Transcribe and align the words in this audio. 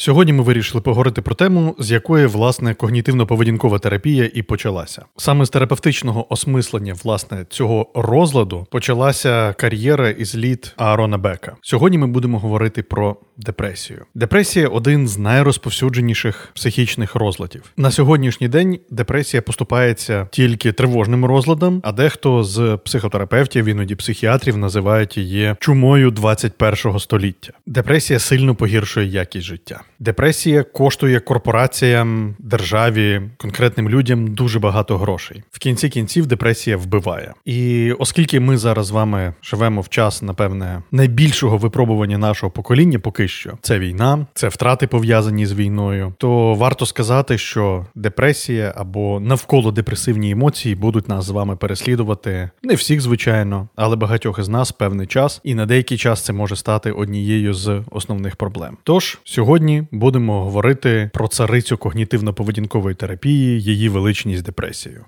Сьогодні 0.00 0.32
ми 0.32 0.42
вирішили 0.42 0.80
поговорити 0.80 1.22
про 1.22 1.34
тему, 1.34 1.76
з 1.78 1.90
якої 1.90 2.26
власне 2.26 2.72
когнітивно-поведінкова 2.72 3.80
терапія 3.80 4.30
і 4.34 4.42
почалася. 4.42 5.04
Саме 5.16 5.44
з 5.44 5.50
терапевтичного 5.50 6.32
осмислення 6.32 6.94
власне 7.04 7.46
цього 7.50 7.86
розладу 7.94 8.66
почалася 8.70 9.52
кар'єра 9.52 10.10
із 10.10 10.36
літ 10.36 10.74
Аарона 10.76 11.18
Бека. 11.18 11.56
Сьогодні 11.62 11.98
ми 11.98 12.06
будемо 12.06 12.38
говорити 12.38 12.82
про 12.82 13.16
депресію. 13.36 14.04
Депресія 14.14 14.68
один 14.68 15.08
з 15.08 15.18
найрозповсюдженіших 15.18 16.50
психічних 16.54 17.14
розладів. 17.14 17.62
На 17.76 17.90
сьогоднішній 17.90 18.48
день 18.48 18.78
депресія 18.90 19.42
поступається 19.42 20.28
тільки 20.30 20.72
тривожним 20.72 21.24
розладом, 21.24 21.80
а 21.84 21.92
дехто 21.92 22.44
з 22.44 22.78
психотерапевтів, 22.84 23.64
іноді 23.64 23.94
психіатрів, 23.94 24.56
називають 24.56 25.16
її 25.16 25.54
чумою 25.60 26.10
21-го 26.10 27.00
століття. 27.00 27.52
Депресія 27.66 28.18
сильно 28.18 28.54
погіршує 28.54 29.06
якість 29.06 29.46
життя. 29.46 29.80
Депресія 30.02 30.62
коштує 30.62 31.20
корпораціям, 31.20 32.34
державі, 32.38 33.22
конкретним 33.36 33.88
людям 33.88 34.26
дуже 34.34 34.58
багато 34.58 34.98
грошей. 34.98 35.42
В 35.50 35.58
кінці 35.58 35.88
кінців 35.88 36.26
депресія 36.26 36.76
вбиває. 36.76 37.34
І 37.44 37.92
оскільки 37.92 38.40
ми 38.40 38.56
зараз 38.56 38.86
з 38.86 38.90
вами 38.90 39.34
живемо 39.42 39.80
в 39.80 39.88
час, 39.88 40.22
напевне, 40.22 40.82
найбільшого 40.92 41.56
випробування 41.56 42.18
нашого 42.18 42.52
покоління, 42.52 42.98
поки 42.98 43.28
що 43.28 43.58
це 43.62 43.78
війна, 43.78 44.26
це 44.34 44.48
втрати 44.48 44.86
пов'язані 44.86 45.46
з 45.46 45.52
війною, 45.52 46.14
то 46.18 46.54
варто 46.54 46.86
сказати, 46.86 47.38
що 47.38 47.86
депресія 47.94 48.74
або 48.76 49.20
навколо 49.20 49.72
депресивні 49.72 50.30
емоції 50.30 50.74
будуть 50.74 51.08
нас 51.08 51.24
з 51.24 51.30
вами 51.30 51.56
переслідувати. 51.56 52.50
Не 52.62 52.74
всіх, 52.74 53.00
звичайно, 53.00 53.68
але 53.76 53.96
багатьох 53.96 54.38
із 54.38 54.48
нас 54.48 54.72
певний 54.72 55.06
час, 55.06 55.40
і 55.44 55.54
на 55.54 55.66
деякий 55.66 55.98
час 55.98 56.24
це 56.24 56.32
може 56.32 56.56
стати 56.56 56.92
однією 56.92 57.54
з 57.54 57.82
основних 57.90 58.36
проблем. 58.36 58.76
Тож 58.84 59.18
сьогодні 59.24 59.84
будемо 59.90 60.44
говорити 60.44 61.10
про 61.14 61.28
царицю 61.28 61.76
когнітивно-поведінкової 61.76 62.94
терапії, 62.94 63.62
її 63.62 63.88
величність 63.88 64.44
депресію. 64.44 65.04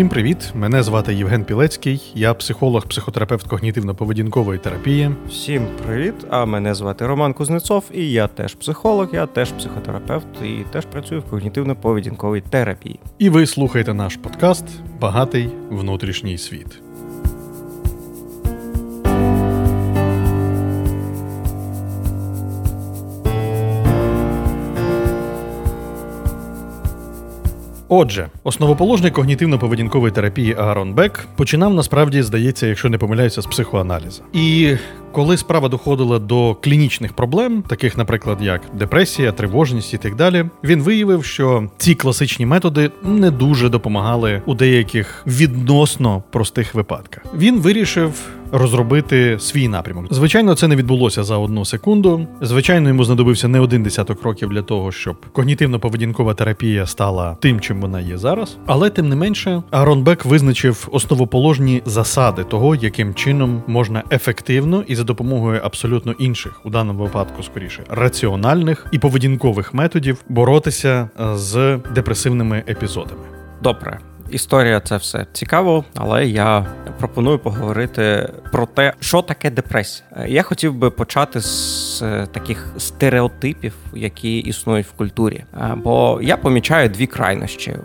Всім 0.00 0.08
привіт! 0.08 0.52
Мене 0.54 0.82
звати 0.82 1.14
Євген 1.14 1.44
Пілецький, 1.44 2.12
я 2.14 2.34
психолог, 2.34 2.86
психотерапевт 2.86 3.48
когнітивно-поведінкової 3.48 4.58
терапії. 4.58 5.10
Всім 5.28 5.66
привіт! 5.86 6.14
А 6.30 6.44
мене 6.44 6.74
звати 6.74 7.06
Роман 7.06 7.32
Кузнецов, 7.32 7.84
і 7.94 8.10
я 8.10 8.26
теж 8.26 8.54
психолог, 8.54 9.08
я 9.12 9.26
теж 9.26 9.52
психотерапевт 9.52 10.26
і 10.44 10.64
теж 10.72 10.86
працюю 10.86 11.20
в 11.20 11.34
когнітивно-поведінковій 11.34 12.42
терапії. 12.50 13.00
І 13.18 13.30
ви 13.30 13.46
слухаєте 13.46 13.94
наш 13.94 14.16
подкаст 14.16 14.64
Багатий 15.00 15.48
внутрішній 15.70 16.38
світ. 16.38 16.82
Отже, 27.92 28.28
основоположник 28.44 29.18
когнітивно-поведінкової 29.18 30.12
терапії 30.12 30.54
Аарон 30.58 30.94
Бек 30.94 31.26
починав 31.36 31.74
насправді, 31.74 32.22
здається, 32.22 32.66
якщо 32.66 32.88
не 32.88 32.98
помиляюся, 32.98 33.42
з 33.42 33.46
психоаналізу. 33.46 34.22
І 34.32 34.76
коли 35.12 35.36
справа 35.36 35.68
доходила 35.68 36.18
до 36.18 36.54
клінічних 36.54 37.12
проблем, 37.12 37.62
таких, 37.62 37.98
наприклад, 37.98 38.38
як 38.40 38.62
депресія, 38.74 39.32
тривожність 39.32 39.94
і 39.94 39.98
так 39.98 40.16
далі, 40.16 40.44
він 40.64 40.82
виявив, 40.82 41.24
що 41.24 41.68
ці 41.76 41.94
класичні 41.94 42.46
методи 42.46 42.90
не 43.02 43.30
дуже 43.30 43.68
допомагали 43.68 44.42
у 44.46 44.54
деяких 44.54 45.22
відносно 45.26 46.22
простих 46.30 46.74
випадках. 46.74 47.24
Він 47.34 47.60
вирішив 47.60 48.12
розробити 48.52 49.36
свій 49.38 49.68
напрямок. 49.68 50.06
Звичайно, 50.10 50.54
це 50.54 50.68
не 50.68 50.76
відбулося 50.76 51.24
за 51.24 51.36
одну 51.36 51.64
секунду. 51.64 52.26
Звичайно, 52.40 52.88
йому 52.88 53.04
знадобився 53.04 53.48
не 53.48 53.60
один 53.60 53.82
десяток 53.82 54.22
років 54.22 54.48
для 54.48 54.62
того, 54.62 54.92
щоб 54.92 55.16
когнітивно-поведінкова 55.32 56.34
терапія 56.34 56.86
стала 56.86 57.36
тим, 57.40 57.60
чим 57.60 57.80
вона 57.80 58.00
є 58.00 58.18
зараз. 58.18 58.56
Але 58.66 58.90
тим 58.90 59.08
не 59.08 59.16
менше, 59.16 59.62
Арон 59.70 60.02
Бек 60.02 60.24
визначив 60.24 60.88
основоположні 60.92 61.82
засади 61.84 62.44
того, 62.44 62.74
яким 62.74 63.14
чином 63.14 63.62
можна 63.66 64.02
ефективно 64.10 64.84
і 64.86 64.96
за 65.00 65.04
допомогою 65.04 65.60
абсолютно 65.64 66.12
інших, 66.12 66.60
у 66.64 66.70
даному 66.70 67.02
випадку 67.02 67.42
скоріше 67.42 67.84
раціональних 67.88 68.86
і 68.92 68.98
поведінкових 68.98 69.74
методів 69.74 70.24
боротися 70.28 71.10
е, 71.20 71.36
з 71.36 71.78
депресивними 71.94 72.64
епізодами. 72.68 73.22
Добре, 73.62 73.98
Історія 74.30 74.80
це 74.80 74.96
все 74.96 75.26
цікаво, 75.32 75.84
але 75.96 76.26
я 76.26 76.66
пропоную 76.98 77.38
поговорити 77.38 78.28
про 78.52 78.66
те, 78.66 78.92
що 79.00 79.22
таке 79.22 79.50
депресія. 79.50 80.08
Я 80.26 80.42
хотів 80.42 80.74
би 80.74 80.90
почати 80.90 81.40
з 81.40 82.02
е, 82.02 82.26
таких 82.32 82.66
стереотипів, 82.78 83.74
які 83.94 84.38
існують 84.38 84.86
в 84.86 84.92
культурі. 84.92 85.44
Е, 85.54 85.74
бо 85.84 86.20
я 86.22 86.36
помічаю 86.36 86.88
дві 86.88 87.06
крайнощі. 87.06 87.76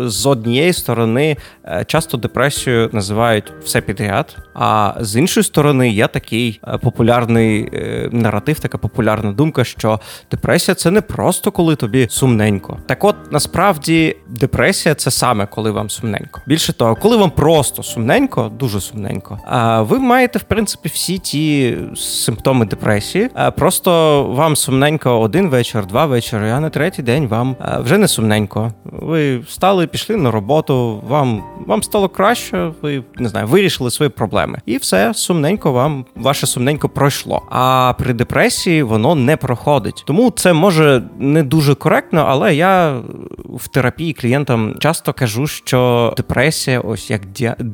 З 0.00 0.26
однієї 0.26 0.72
сторони, 0.72 1.36
е, 1.64 1.84
часто 1.86 2.16
депресію 2.16 2.90
називають 2.92 3.52
все 3.64 3.80
підряд, 3.80 4.36
а 4.54 4.94
з 5.00 5.16
іншої 5.16 5.44
сторони, 5.44 5.90
є 5.90 6.08
такий 6.08 6.60
популярний 6.82 7.68
наратив, 8.12 8.60
така 8.60 8.78
популярна 8.78 9.32
думка, 9.32 9.64
що 9.64 10.00
депресія 10.30 10.74
це 10.74 10.90
не 10.90 11.00
просто 11.00 11.50
коли 11.50 11.76
тобі 11.76 12.06
сумненько. 12.10 12.78
Так, 12.86 13.04
от 13.04 13.16
насправді 13.30 14.16
депресія 14.28 14.94
це 14.94 15.10
саме 15.10 15.46
коли 15.46 15.71
вам 15.72 15.90
сумненько. 15.90 16.40
Більше 16.46 16.72
того, 16.72 16.94
коли 16.94 17.16
вам 17.16 17.30
просто 17.30 17.82
сумненько, 17.82 18.52
дуже 18.58 18.80
сумненько, 18.80 19.38
а 19.46 19.82
ви 19.82 19.98
маєте 19.98 20.38
в 20.38 20.42
принципі 20.42 20.90
всі 20.94 21.18
ті 21.18 21.76
симптоми 21.96 22.66
депресії. 22.66 23.30
Просто 23.56 24.22
вам 24.24 24.56
сумненько 24.56 25.20
один 25.20 25.48
вечір, 25.48 25.86
два 25.86 26.06
вечори, 26.06 26.50
а 26.50 26.60
на 26.60 26.70
третій 26.70 27.02
день 27.02 27.26
вам 27.26 27.56
вже 27.78 27.98
не 27.98 28.08
сумненько. 28.08 28.72
Ви 28.84 29.38
встали, 29.38 29.86
пішли 29.86 30.16
на 30.16 30.30
роботу, 30.30 31.02
вам 31.08 31.42
вам 31.66 31.82
стало 31.82 32.08
краще, 32.08 32.72
ви 32.82 33.02
не 33.16 33.28
знаю, 33.28 33.46
вирішили 33.46 33.90
свої 33.90 34.10
проблеми. 34.10 34.58
І 34.66 34.76
все 34.76 35.14
сумненько 35.14 35.72
вам, 35.72 36.04
ваше 36.16 36.46
сумненько 36.46 36.88
пройшло. 36.88 37.42
А 37.50 37.94
при 37.98 38.12
депресії 38.12 38.82
воно 38.82 39.14
не 39.14 39.36
проходить. 39.36 40.02
Тому 40.06 40.30
це 40.30 40.52
може 40.52 41.02
не 41.18 41.42
дуже 41.42 41.74
коректно, 41.74 42.24
але 42.28 42.54
я 42.54 43.00
в 43.48 43.68
терапії 43.68 44.12
клієнтам 44.12 44.74
часто 44.78 45.12
кажу, 45.12 45.46
що 45.64 46.14
депресія, 46.16 46.80
ось 46.80 47.10
як 47.10 47.22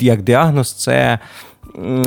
як 0.01 0.23
діагноз, 0.23 0.73
це 0.73 1.19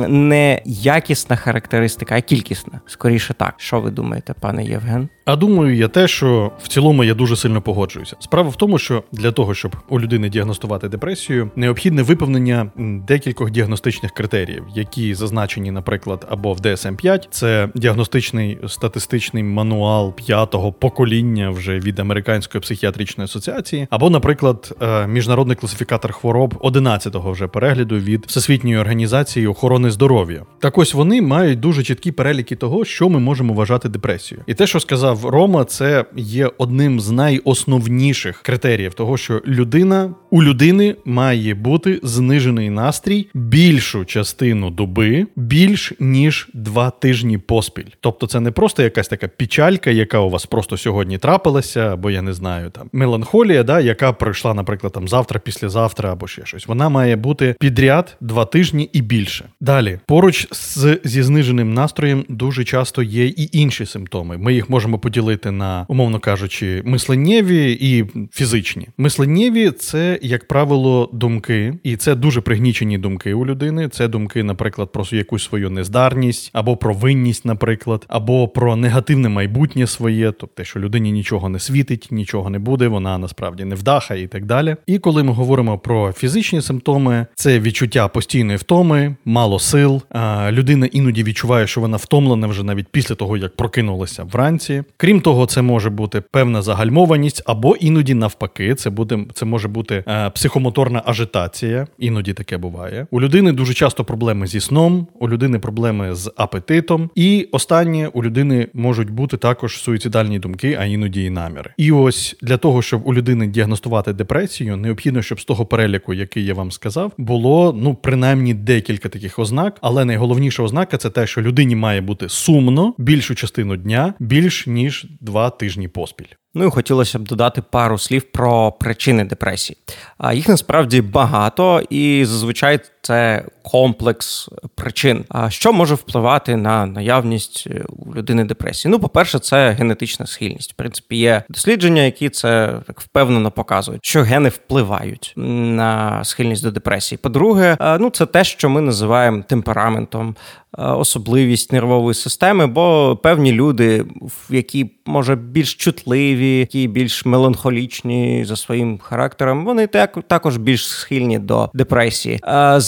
не 0.08 0.62
якісна 0.64 1.36
характеристика, 1.36 2.16
а 2.16 2.20
кількісна. 2.20 2.80
Скоріше 2.86 3.34
так. 3.34 3.54
Що 3.56 3.80
ви 3.80 3.90
думаєте, 3.90 4.34
пане 4.40 4.64
Євген? 4.64 5.08
А 5.24 5.36
думаю, 5.36 5.76
я 5.76 5.88
те, 5.88 6.08
що 6.08 6.52
в 6.62 6.68
цілому 6.68 7.04
я 7.04 7.14
дуже 7.14 7.36
сильно 7.36 7.62
погоджуюся. 7.62 8.16
Справа 8.20 8.48
в 8.48 8.56
тому, 8.56 8.78
що 8.78 9.02
для 9.12 9.32
того, 9.32 9.54
щоб 9.54 9.76
у 9.88 10.00
людини 10.00 10.28
діагностувати 10.28 10.88
депресію, 10.88 11.50
необхідне 11.56 12.02
виповнення 12.02 12.70
декількох 13.08 13.50
діагностичних 13.50 14.12
критеріїв, 14.12 14.64
які 14.74 15.14
зазначені, 15.14 15.70
наприклад, 15.70 16.26
або 16.30 16.52
в 16.52 16.60
DSM-5, 16.60 17.26
це 17.30 17.68
діагностичний 17.74 18.58
статистичний 18.68 19.42
мануал 19.42 20.14
п'ятого 20.14 20.72
покоління 20.72 21.50
вже 21.50 21.78
від 21.78 21.98
Американської 21.98 22.62
психіатричної 22.62 23.24
асоціації, 23.24 23.86
або, 23.90 24.10
наприклад, 24.10 24.76
е, 24.82 25.06
міжнародний 25.06 25.56
класифікатор 25.56 26.12
хвороб 26.12 26.54
11-го 26.60 27.32
вже 27.32 27.46
перегляду 27.46 27.98
від 27.98 28.24
Всесвітньої 28.26 28.76
організації 28.76 29.46
охорони 29.52 29.90
здоров'я. 29.90 30.42
Так 30.58 30.78
ось 30.78 30.94
вони 30.94 31.22
мають 31.22 31.60
дуже 31.60 31.82
чіткі 31.82 32.12
переліки 32.12 32.56
того, 32.56 32.84
що 32.84 33.08
ми 33.08 33.18
можемо 33.18 33.54
вважати 33.54 33.88
депресією. 33.88 34.44
І 34.46 34.54
те, 34.54 34.66
що 34.66 34.80
сказав 34.80 35.24
Рома, 35.24 35.64
це 35.64 36.04
є 36.16 36.50
одним 36.58 37.00
з 37.00 37.10
найосновніших 37.10 38.42
критеріїв 38.42 38.94
того, 38.94 39.16
що 39.16 39.42
людина 39.46 40.14
у 40.30 40.42
людини 40.42 40.96
має 41.04 41.54
бути 41.54 42.00
знижений 42.02 42.70
настрій 42.70 43.26
більшу 43.34 44.04
частину 44.04 44.70
доби 44.70 45.26
більш 45.36 45.92
ніж 46.00 46.48
два 46.54 46.90
тижні 46.90 47.38
поспіль. 47.38 47.84
Тобто, 48.00 48.26
це 48.26 48.40
не 48.40 48.50
просто 48.50 48.82
якась 48.82 49.08
така 49.08 49.28
печалька, 49.28 49.90
яка 49.90 50.18
у 50.18 50.30
вас 50.30 50.46
просто 50.46 50.76
сьогодні 50.76 51.18
трапилася, 51.18 51.80
або 51.80 52.10
я 52.10 52.22
не 52.22 52.32
знаю, 52.32 52.70
там 52.70 52.90
меланхолія, 52.92 53.62
да, 53.62 53.80
яка 53.80 54.12
пройшла, 54.12 54.54
наприклад, 54.54 54.92
там 54.92 55.08
завтра, 55.08 55.40
післязавтра 55.40 56.12
або 56.12 56.26
ще 56.26 56.46
щось. 56.46 56.66
Вона 56.66 56.88
має 56.88 57.16
бути 57.16 57.54
підряд 57.60 58.16
два 58.20 58.44
тижні 58.44 58.90
і 58.92 59.02
більше 59.02 59.41
інше. 59.42 59.54
Далі, 59.60 59.98
поруч 60.06 60.48
з 60.52 61.00
зі 61.04 61.22
зниженим 61.22 61.74
настроєм 61.74 62.24
дуже 62.28 62.64
часто 62.64 63.02
є 63.02 63.26
і 63.26 63.48
інші 63.52 63.86
симптоми. 63.86 64.38
Ми 64.38 64.54
їх 64.54 64.70
можемо 64.70 64.98
поділити 64.98 65.50
на, 65.50 65.86
умовно 65.88 66.18
кажучи, 66.18 66.82
мисленнєві 66.84 67.78
і 67.80 68.04
фізичні. 68.32 68.88
Мисленнєві 68.98 69.70
це, 69.70 70.18
як 70.22 70.48
правило, 70.48 71.10
думки, 71.12 71.74
і 71.82 71.96
це 71.96 72.14
дуже 72.14 72.40
пригнічені 72.40 72.98
думки 72.98 73.34
у 73.34 73.46
людини. 73.46 73.88
Це 73.88 74.08
думки, 74.08 74.42
наприклад, 74.42 74.92
про 74.92 75.04
якусь 75.10 75.44
свою 75.44 75.70
нездарність, 75.70 76.50
або 76.52 76.76
про 76.76 76.94
винність, 76.94 77.44
наприклад, 77.44 78.04
або 78.08 78.48
про 78.48 78.76
негативне 78.76 79.28
майбутнє 79.28 79.86
своє, 79.86 80.32
тобто, 80.32 80.64
що 80.64 80.80
людині 80.80 81.12
нічого 81.12 81.48
не 81.48 81.58
світить, 81.58 82.08
нічого 82.10 82.50
не 82.50 82.58
буде, 82.58 82.88
вона 82.88 83.18
насправді 83.18 83.64
не 83.64 83.74
вдаха 83.74 84.14
і 84.14 84.26
так 84.26 84.44
далі. 84.44 84.76
І 84.86 84.98
коли 84.98 85.22
ми 85.22 85.32
говоримо 85.32 85.78
про 85.78 86.12
фізичні 86.12 86.62
симптоми, 86.62 87.26
це 87.34 87.60
відчуття 87.60 88.08
постійної 88.08 88.58
втоми, 88.58 89.16
мало 89.24 89.58
сил. 89.58 90.02
Людина 90.50 90.86
іноді 90.86 91.22
відчуває, 91.22 91.66
що 91.66 91.80
вона 91.80 91.96
втомлена 91.96 92.46
вже 92.46 92.62
навіть 92.62 92.86
після 92.88 93.14
того, 93.14 93.36
як 93.36 93.56
прокинулася 93.56 94.24
вранці. 94.24 94.82
Крім 94.96 95.20
того, 95.20 95.46
це 95.46 95.62
може 95.62 95.90
бути 95.90 96.20
певна 96.20 96.62
загальмованість, 96.62 97.42
або 97.46 97.76
іноді 97.76 98.14
навпаки, 98.14 98.74
це 98.74 98.90
буде 98.90 99.18
це 99.34 99.44
може 99.44 99.68
бути 99.68 100.04
е, 100.08 100.30
психомоторна 100.30 101.02
ажитація. 101.06 101.86
Іноді 101.98 102.32
таке 102.32 102.58
буває. 102.58 103.06
У 103.10 103.20
людини 103.20 103.52
дуже 103.52 103.74
часто 103.74 104.04
проблеми 104.04 104.46
зі 104.46 104.60
сном, 104.60 105.06
у 105.20 105.28
людини 105.28 105.58
проблеми 105.58 106.14
з 106.14 106.32
апетитом, 106.36 107.10
і 107.14 107.48
останнє 107.52 108.08
у 108.12 108.24
людини 108.24 108.68
можуть 108.74 109.10
бути 109.10 109.36
також 109.36 109.78
суїцидальні 109.82 110.38
думки, 110.38 110.76
а 110.80 110.84
іноді 110.84 111.24
і 111.24 111.30
наміри. 111.30 111.70
І 111.76 111.92
ось 111.92 112.36
для 112.42 112.56
того, 112.56 112.82
щоб 112.82 113.06
у 113.06 113.14
людини 113.14 113.46
діагностувати 113.46 114.12
депресію, 114.12 114.76
необхідно, 114.76 115.22
щоб 115.22 115.40
з 115.40 115.44
того 115.44 115.66
переліку, 115.66 116.14
який 116.14 116.44
я 116.44 116.54
вам 116.54 116.72
сказав, 116.72 117.12
було 117.18 117.74
ну 117.82 117.94
принаймні 117.94 118.54
декілька 118.54 119.08
таких 119.12 119.38
ознак, 119.38 119.78
але 119.80 120.04
найголовніша 120.04 120.62
ознака 120.62 120.96
це 120.96 121.10
те, 121.10 121.26
що 121.26 121.42
людині 121.42 121.76
має 121.76 122.00
бути 122.00 122.28
сумно 122.28 122.94
більшу 122.98 123.34
частину 123.34 123.76
дня 123.76 124.14
більш 124.18 124.66
ніж 124.66 125.06
два 125.20 125.50
тижні 125.50 125.88
поспіль. 125.88 126.26
Ну 126.54 126.66
і 126.66 126.70
хотілося 126.70 127.18
б 127.18 127.22
додати 127.22 127.62
пару 127.70 127.98
слів 127.98 128.22
про 128.22 128.72
причини 128.72 129.24
депресії. 129.24 129.76
А 130.18 130.32
їх 130.32 130.48
насправді 130.48 131.00
багато, 131.00 131.82
і 131.90 132.24
зазвичай 132.24 132.80
це 133.02 133.44
комплекс 133.62 134.48
причин. 134.74 135.24
А 135.28 135.50
що 135.50 135.72
може 135.72 135.94
впливати 135.94 136.56
на 136.56 136.86
наявність 136.86 137.68
е, 137.70 137.84
у 137.88 138.14
людини 138.14 138.44
депресії? 138.44 138.92
Ну, 138.92 138.98
по-перше, 138.98 139.38
це 139.38 139.70
генетична 139.70 140.26
схильність. 140.26 140.72
В 140.72 140.74
принципі, 140.74 141.16
є 141.16 141.42
дослідження, 141.48 142.02
які 142.02 142.28
це 142.28 142.74
так 142.86 143.00
впевнено 143.00 143.50
показують, 143.50 144.04
що 144.04 144.22
гени 144.22 144.48
впливають 144.48 145.32
на 145.36 146.24
схильність 146.24 146.62
до 146.62 146.70
депресії. 146.70 147.18
По-друге, 147.22 147.76
ну 148.00 148.10
це 148.10 148.26
те, 148.26 148.44
що 148.44 148.70
ми 148.70 148.80
називаємо 148.80 149.42
темпераментом. 149.48 150.36
Особливість 150.78 151.72
нервової 151.72 152.14
системи, 152.14 152.66
бо 152.66 153.16
певні 153.22 153.52
люди, 153.52 154.04
які 154.50 154.90
може 155.06 155.36
більш 155.36 155.74
чутливі, 155.74 156.58
які 156.58 156.88
більш 156.88 157.24
меланхолічні 157.26 158.44
за 158.44 158.56
своїм 158.56 158.98
характером, 158.98 159.64
вони 159.64 159.86
так 159.86 160.18
також 160.26 160.56
більш 160.56 160.88
схильні 160.88 161.38
до 161.38 161.70
депресії. 161.74 162.40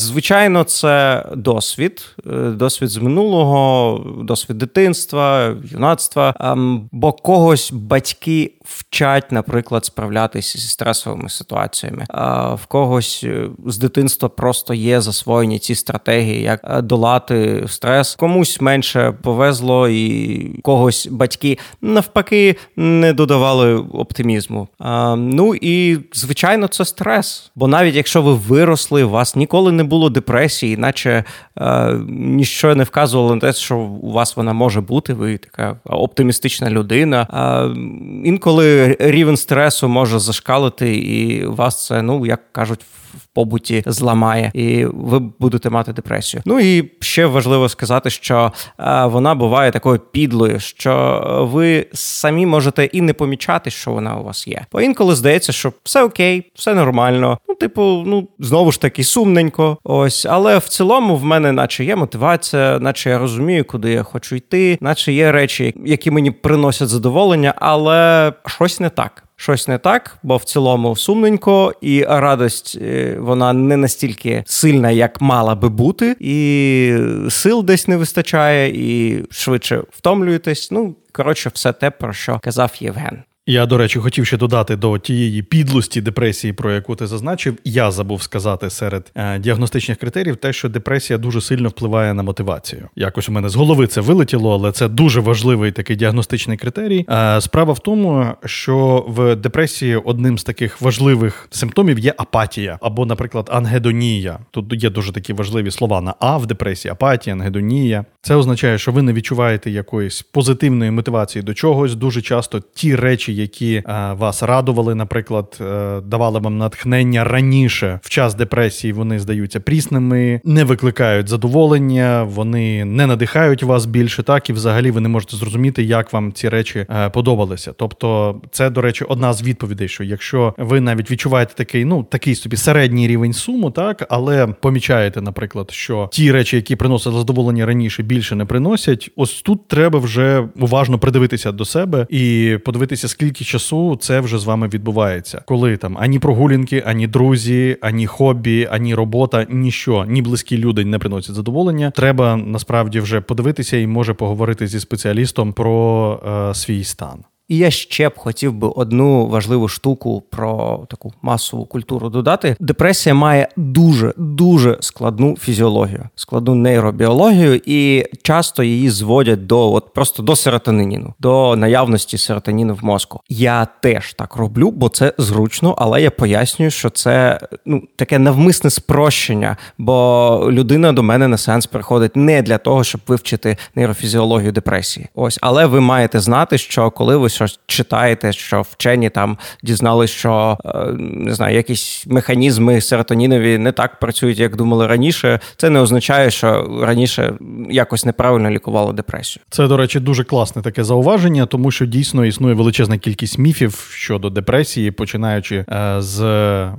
Звичайно, 0.04 0.64
це 0.64 1.24
досвід, 1.36 2.16
е, 2.26 2.50
досвід 2.50 2.88
з 2.88 2.96
минулого, 2.96 3.98
досвід 4.24 4.58
дитинства, 4.58 5.56
юнацтва. 5.64 6.34
Ем, 6.40 6.88
бо 6.92 7.12
когось 7.12 7.72
батьки 7.72 8.52
вчать, 8.64 9.32
наприклад, 9.32 9.84
справлятися 9.84 10.58
зі 10.58 10.68
стресовими 10.68 11.28
ситуаціями. 11.28 12.04
А 12.08 12.54
в 12.54 12.66
когось 12.66 13.20
е, 13.24 13.48
з 13.66 13.78
дитинства 13.78 14.28
просто 14.28 14.74
є 14.74 15.00
засвоєні 15.00 15.58
ці 15.58 15.74
стратегії, 15.74 16.42
як 16.42 16.60
е, 16.64 16.82
долати 16.82 17.64
стрес. 17.68 18.14
Комусь 18.14 18.60
менше 18.60 19.14
повезло, 19.22 19.88
і 19.88 20.60
когось 20.62 21.06
батьки 21.06 21.58
навпаки 21.80 22.56
не 22.76 23.12
додавали 23.12 23.74
оптимізму. 23.74 24.68
А, 24.78 25.16
Ну 25.16 25.54
і 25.54 25.98
звичайно, 26.12 26.68
це 26.68 26.84
стрес. 26.84 27.50
Бо 27.54 27.68
навіть 27.68 27.94
якщо 27.94 28.22
ви 28.22 28.34
виросли, 28.34 29.04
вас 29.04 29.36
ніколи 29.36 29.72
не 29.72 29.84
було 29.84 29.93
депресії, 30.10 30.76
наче 30.76 31.24
е, 31.58 31.94
ніщо 32.08 32.74
не 32.74 32.84
вказувало 32.84 33.34
на 33.34 33.40
те, 33.40 33.52
що 33.52 33.76
у 33.78 34.12
вас 34.12 34.36
вона 34.36 34.52
може 34.52 34.80
бути. 34.80 35.14
Ви 35.14 35.38
така 35.38 35.76
оптимістична 35.84 36.70
людина. 36.70 37.22
Е, 37.22 37.76
Інколи 38.24 38.96
рівень 39.00 39.36
стресу 39.36 39.88
може 39.88 40.18
зашкалити, 40.18 40.96
і 40.96 41.46
вас 41.46 41.86
це, 41.86 42.02
ну 42.02 42.26
як 42.26 42.52
кажуть, 42.52 42.80
в 43.18 43.26
побуті 43.34 43.82
зламає, 43.86 44.50
і 44.54 44.84
ви 44.84 45.18
будете 45.18 45.70
мати 45.70 45.92
депресію. 45.92 46.42
Ну 46.46 46.60
і 46.60 46.90
ще 47.00 47.26
важливо 47.26 47.68
сказати, 47.68 48.10
що 48.10 48.52
е, 48.78 49.06
вона 49.06 49.34
буває 49.34 49.70
такою 49.70 49.98
підлою, 49.98 50.60
що 50.60 51.20
ви 51.52 51.86
самі 51.92 52.46
можете 52.46 52.84
і 52.84 53.00
не 53.00 53.12
помічати, 53.12 53.70
що 53.70 53.90
вона 53.90 54.16
у 54.16 54.24
вас 54.24 54.48
є. 54.48 54.66
Бо 54.72 54.80
інколи 54.80 55.14
здається, 55.14 55.52
що 55.52 55.72
все 55.84 56.02
окей, 56.02 56.50
все 56.54 56.74
нормально. 56.74 57.38
Ну, 57.48 57.54
типу, 57.54 58.02
ну 58.06 58.28
знову 58.38 58.72
ж 58.72 58.80
таки 58.80 59.04
сумненько. 59.04 59.78
Ось, 59.84 60.26
але 60.26 60.58
в 60.58 60.68
цілому 60.68 61.16
в 61.16 61.24
мене, 61.24 61.52
наче 61.52 61.84
є 61.84 61.96
мотивація, 61.96 62.78
наче 62.78 63.10
я 63.10 63.18
розумію, 63.18 63.64
куди 63.64 63.92
я 63.92 64.02
хочу 64.02 64.36
йти, 64.36 64.78
наче 64.80 65.12
є 65.12 65.32
речі, 65.32 65.74
які 65.84 66.10
мені 66.10 66.30
приносять 66.30 66.88
задоволення, 66.88 67.54
але 67.56 68.32
щось 68.46 68.80
не 68.80 68.90
так. 68.90 69.23
Щось 69.36 69.68
не 69.68 69.78
так, 69.78 70.18
бо 70.22 70.36
в 70.36 70.44
цілому 70.44 70.96
сумненько, 70.96 71.74
і 71.80 72.04
радость 72.04 72.78
е, 72.82 73.16
вона 73.20 73.52
не 73.52 73.76
настільки 73.76 74.44
сильна, 74.46 74.90
як 74.90 75.20
мала 75.20 75.54
би 75.54 75.68
бути, 75.68 76.16
і 76.20 76.96
сил 77.30 77.64
десь 77.64 77.88
не 77.88 77.96
вистачає, 77.96 78.70
і 78.74 79.24
швидше 79.30 79.82
втомлюєтесь. 79.90 80.70
Ну 80.70 80.96
коротше, 81.12 81.50
все 81.54 81.72
те, 81.72 81.90
про 81.90 82.12
що 82.12 82.40
казав 82.42 82.72
Євген. 82.80 83.22
Я, 83.46 83.66
до 83.66 83.78
речі, 83.78 83.98
хотів 83.98 84.26
ще 84.26 84.36
додати 84.36 84.76
до 84.76 84.98
тієї 84.98 85.42
підлості 85.42 86.00
депресії, 86.00 86.52
про 86.52 86.72
яку 86.72 86.96
ти 86.96 87.06
зазначив. 87.06 87.56
Я 87.64 87.90
забув 87.90 88.22
сказати 88.22 88.70
серед 88.70 89.12
е, 89.14 89.38
діагностичних 89.38 89.98
критеріїв 89.98 90.36
те, 90.36 90.52
що 90.52 90.68
депресія 90.68 91.18
дуже 91.18 91.40
сильно 91.40 91.68
впливає 91.68 92.14
на 92.14 92.22
мотивацію. 92.22 92.88
Якось 92.96 93.28
у 93.28 93.32
мене 93.32 93.48
з 93.48 93.54
голови 93.54 93.86
це 93.86 94.00
вилетіло, 94.00 94.54
але 94.54 94.72
це 94.72 94.88
дуже 94.88 95.20
важливий 95.20 95.72
такий 95.72 95.96
діагностичний 95.96 96.56
критерій. 96.56 97.06
Е, 97.08 97.40
справа 97.40 97.72
в 97.72 97.78
тому, 97.78 98.26
що 98.44 99.04
в 99.08 99.36
депресії 99.36 99.96
одним 99.96 100.38
з 100.38 100.44
таких 100.44 100.80
важливих 100.80 101.48
симптомів 101.50 101.98
є 101.98 102.14
апатія 102.16 102.78
або, 102.82 103.06
наприклад, 103.06 103.50
ангедонія. 103.52 104.38
Тут 104.50 104.82
є 104.82 104.90
дуже 104.90 105.12
такі 105.12 105.32
важливі 105.32 105.70
слова 105.70 106.00
на 106.00 106.14
А 106.20 106.36
в 106.36 106.46
депресії, 106.46 106.92
апатія, 106.92 107.36
ангедонія. 107.36 108.04
Це 108.22 108.34
означає, 108.34 108.78
що 108.78 108.92
ви 108.92 109.02
не 109.02 109.12
відчуваєте 109.12 109.70
якоїсь 109.70 110.22
позитивної 110.22 110.90
мотивації 110.90 111.42
до 111.42 111.54
чогось. 111.54 111.94
Дуже 111.94 112.22
часто 112.22 112.60
ті 112.74 112.96
речі 112.96 113.33
які 113.34 113.74
е, 113.74 113.82
вас 114.12 114.42
радували, 114.42 114.94
наприклад, 114.94 115.58
е, 115.60 116.00
давали 116.00 116.38
вам 116.38 116.58
натхнення 116.58 117.24
раніше 117.24 118.00
в 118.02 118.08
час 118.08 118.34
депресії. 118.34 118.92
Вони 118.92 119.18
здаються 119.18 119.60
прісними, 119.60 120.40
не 120.44 120.64
викликають 120.64 121.28
задоволення, 121.28 122.22
вони 122.22 122.84
не 122.84 123.06
надихають 123.06 123.62
вас 123.62 123.86
більше. 123.86 124.22
Так 124.22 124.50
і 124.50 124.52
взагалі 124.52 124.90
ви 124.90 125.00
не 125.00 125.08
можете 125.08 125.36
зрозуміти, 125.36 125.82
як 125.82 126.12
вам 126.12 126.32
ці 126.32 126.48
речі 126.48 126.86
е, 126.90 127.10
подобалися. 127.10 127.72
Тобто, 127.72 128.40
це, 128.50 128.70
до 128.70 128.80
речі, 128.80 129.04
одна 129.04 129.32
з 129.32 129.42
відповідей, 129.42 129.88
що 129.88 130.04
якщо 130.04 130.54
ви 130.58 130.80
навіть 130.80 131.10
відчуваєте 131.10 131.54
такий, 131.54 131.84
ну 131.84 132.02
такий 132.02 132.34
собі 132.34 132.56
середній 132.56 133.08
рівень 133.08 133.32
суму, 133.32 133.70
так 133.70 134.06
але 134.08 134.46
помічаєте, 134.46 135.20
наприклад, 135.20 135.70
що 135.70 136.08
ті 136.12 136.32
речі, 136.32 136.56
які 136.56 136.76
приносили 136.76 137.18
задоволення 137.18 137.66
раніше, 137.66 138.02
більше 138.02 138.36
не 138.36 138.44
приносять. 138.44 139.10
Ось 139.16 139.42
тут 139.42 139.68
треба 139.68 139.98
вже 139.98 140.48
уважно 140.60 140.98
придивитися 140.98 141.52
до 141.52 141.64
себе 141.64 142.06
і 142.10 142.56
подивитися, 142.64 143.08
скільки 143.08 143.23
скільки 143.24 143.44
часу 143.44 143.96
це 143.96 144.20
вже 144.20 144.38
з 144.38 144.44
вами 144.44 144.68
відбувається, 144.68 145.42
коли 145.46 145.76
там 145.76 145.96
ані 146.00 146.18
прогулянки, 146.18 146.82
ані 146.86 147.06
друзі, 147.06 147.76
ані 147.80 148.06
хобі, 148.06 148.68
ані 148.70 148.94
робота, 148.94 149.46
ніщо, 149.50 150.04
ні 150.08 150.22
близькі 150.22 150.58
люди 150.58 150.84
не 150.84 150.98
приносять 150.98 151.34
задоволення. 151.34 151.90
Треба 151.90 152.36
насправді 152.36 153.00
вже 153.00 153.20
подивитися 153.20 153.76
і 153.76 153.86
може 153.86 154.14
поговорити 154.14 154.66
зі 154.66 154.80
спеціалістом 154.80 155.52
про 155.52 156.20
е, 156.50 156.54
свій 156.54 156.84
стан. 156.84 157.24
І 157.48 157.56
я 157.56 157.70
ще 157.70 158.08
б 158.08 158.18
хотів 158.18 158.52
би 158.52 158.68
одну 158.68 159.26
важливу 159.26 159.68
штуку 159.68 160.22
про 160.30 160.80
таку 160.90 161.12
масову 161.22 161.66
культуру 161.66 162.08
додати. 162.08 162.56
Депресія 162.60 163.14
має 163.14 163.48
дуже 163.56 164.12
дуже 164.16 164.78
складну 164.80 165.36
фізіологію, 165.36 166.08
складну 166.14 166.54
нейробіологію, 166.54 167.60
і 167.66 168.04
часто 168.22 168.62
її 168.62 168.90
зводять 168.90 169.46
до 169.46 169.72
от 169.72 169.92
просто 169.92 170.22
до 170.22 170.36
серотоніну, 170.36 171.14
до 171.20 171.56
наявності 171.56 172.18
серотоніну 172.18 172.74
в 172.74 172.84
мозку. 172.84 173.20
Я 173.28 173.66
теж 173.82 174.12
так 174.12 174.36
роблю, 174.36 174.70
бо 174.70 174.88
це 174.88 175.12
зручно, 175.18 175.74
але 175.78 176.02
я 176.02 176.10
пояснюю, 176.10 176.70
що 176.70 176.90
це 176.90 177.40
ну 177.66 177.82
таке 177.96 178.18
навмисне 178.18 178.70
спрощення, 178.70 179.56
бо 179.78 180.48
людина 180.50 180.92
до 180.92 181.02
мене 181.02 181.28
на 181.28 181.38
сеанс 181.38 181.66
приходить 181.66 182.16
не 182.16 182.42
для 182.42 182.58
того, 182.58 182.84
щоб 182.84 183.00
вивчити 183.06 183.56
нейрофізіологію 183.74 184.52
депресії. 184.52 185.06
Ось, 185.14 185.38
але 185.42 185.66
ви 185.66 185.80
маєте 185.80 186.20
знати, 186.20 186.58
що 186.58 186.90
коли 186.90 187.16
ви 187.16 187.28
щось 187.34 187.60
читаєте, 187.66 188.32
що 188.32 188.62
вчені 188.62 189.10
там 189.10 189.38
дізнались, 189.62 190.10
що 190.10 190.58
е, 190.64 190.68
не 190.98 191.34
знаю, 191.34 191.56
якісь 191.56 192.04
механізми 192.06 192.80
серотонінові 192.80 193.58
не 193.58 193.72
так 193.72 193.98
працюють, 193.98 194.38
як 194.38 194.56
думали 194.56 194.86
раніше. 194.86 195.40
Це 195.56 195.70
не 195.70 195.80
означає, 195.80 196.30
що 196.30 196.80
раніше 196.82 197.32
якось 197.70 198.04
неправильно 198.04 198.50
лікували 198.50 198.92
депресію. 198.92 199.42
Це, 199.50 199.66
до 199.68 199.76
речі, 199.76 200.00
дуже 200.00 200.24
класне 200.24 200.62
таке 200.62 200.84
зауваження, 200.84 201.46
тому 201.46 201.70
що 201.70 201.86
дійсно 201.86 202.24
існує 202.24 202.54
величезна 202.54 202.98
кількість 202.98 203.38
міфів 203.38 203.88
щодо 203.94 204.30
депресії, 204.30 204.90
починаючи 204.90 205.56
е, 205.56 205.94
з 205.98 206.20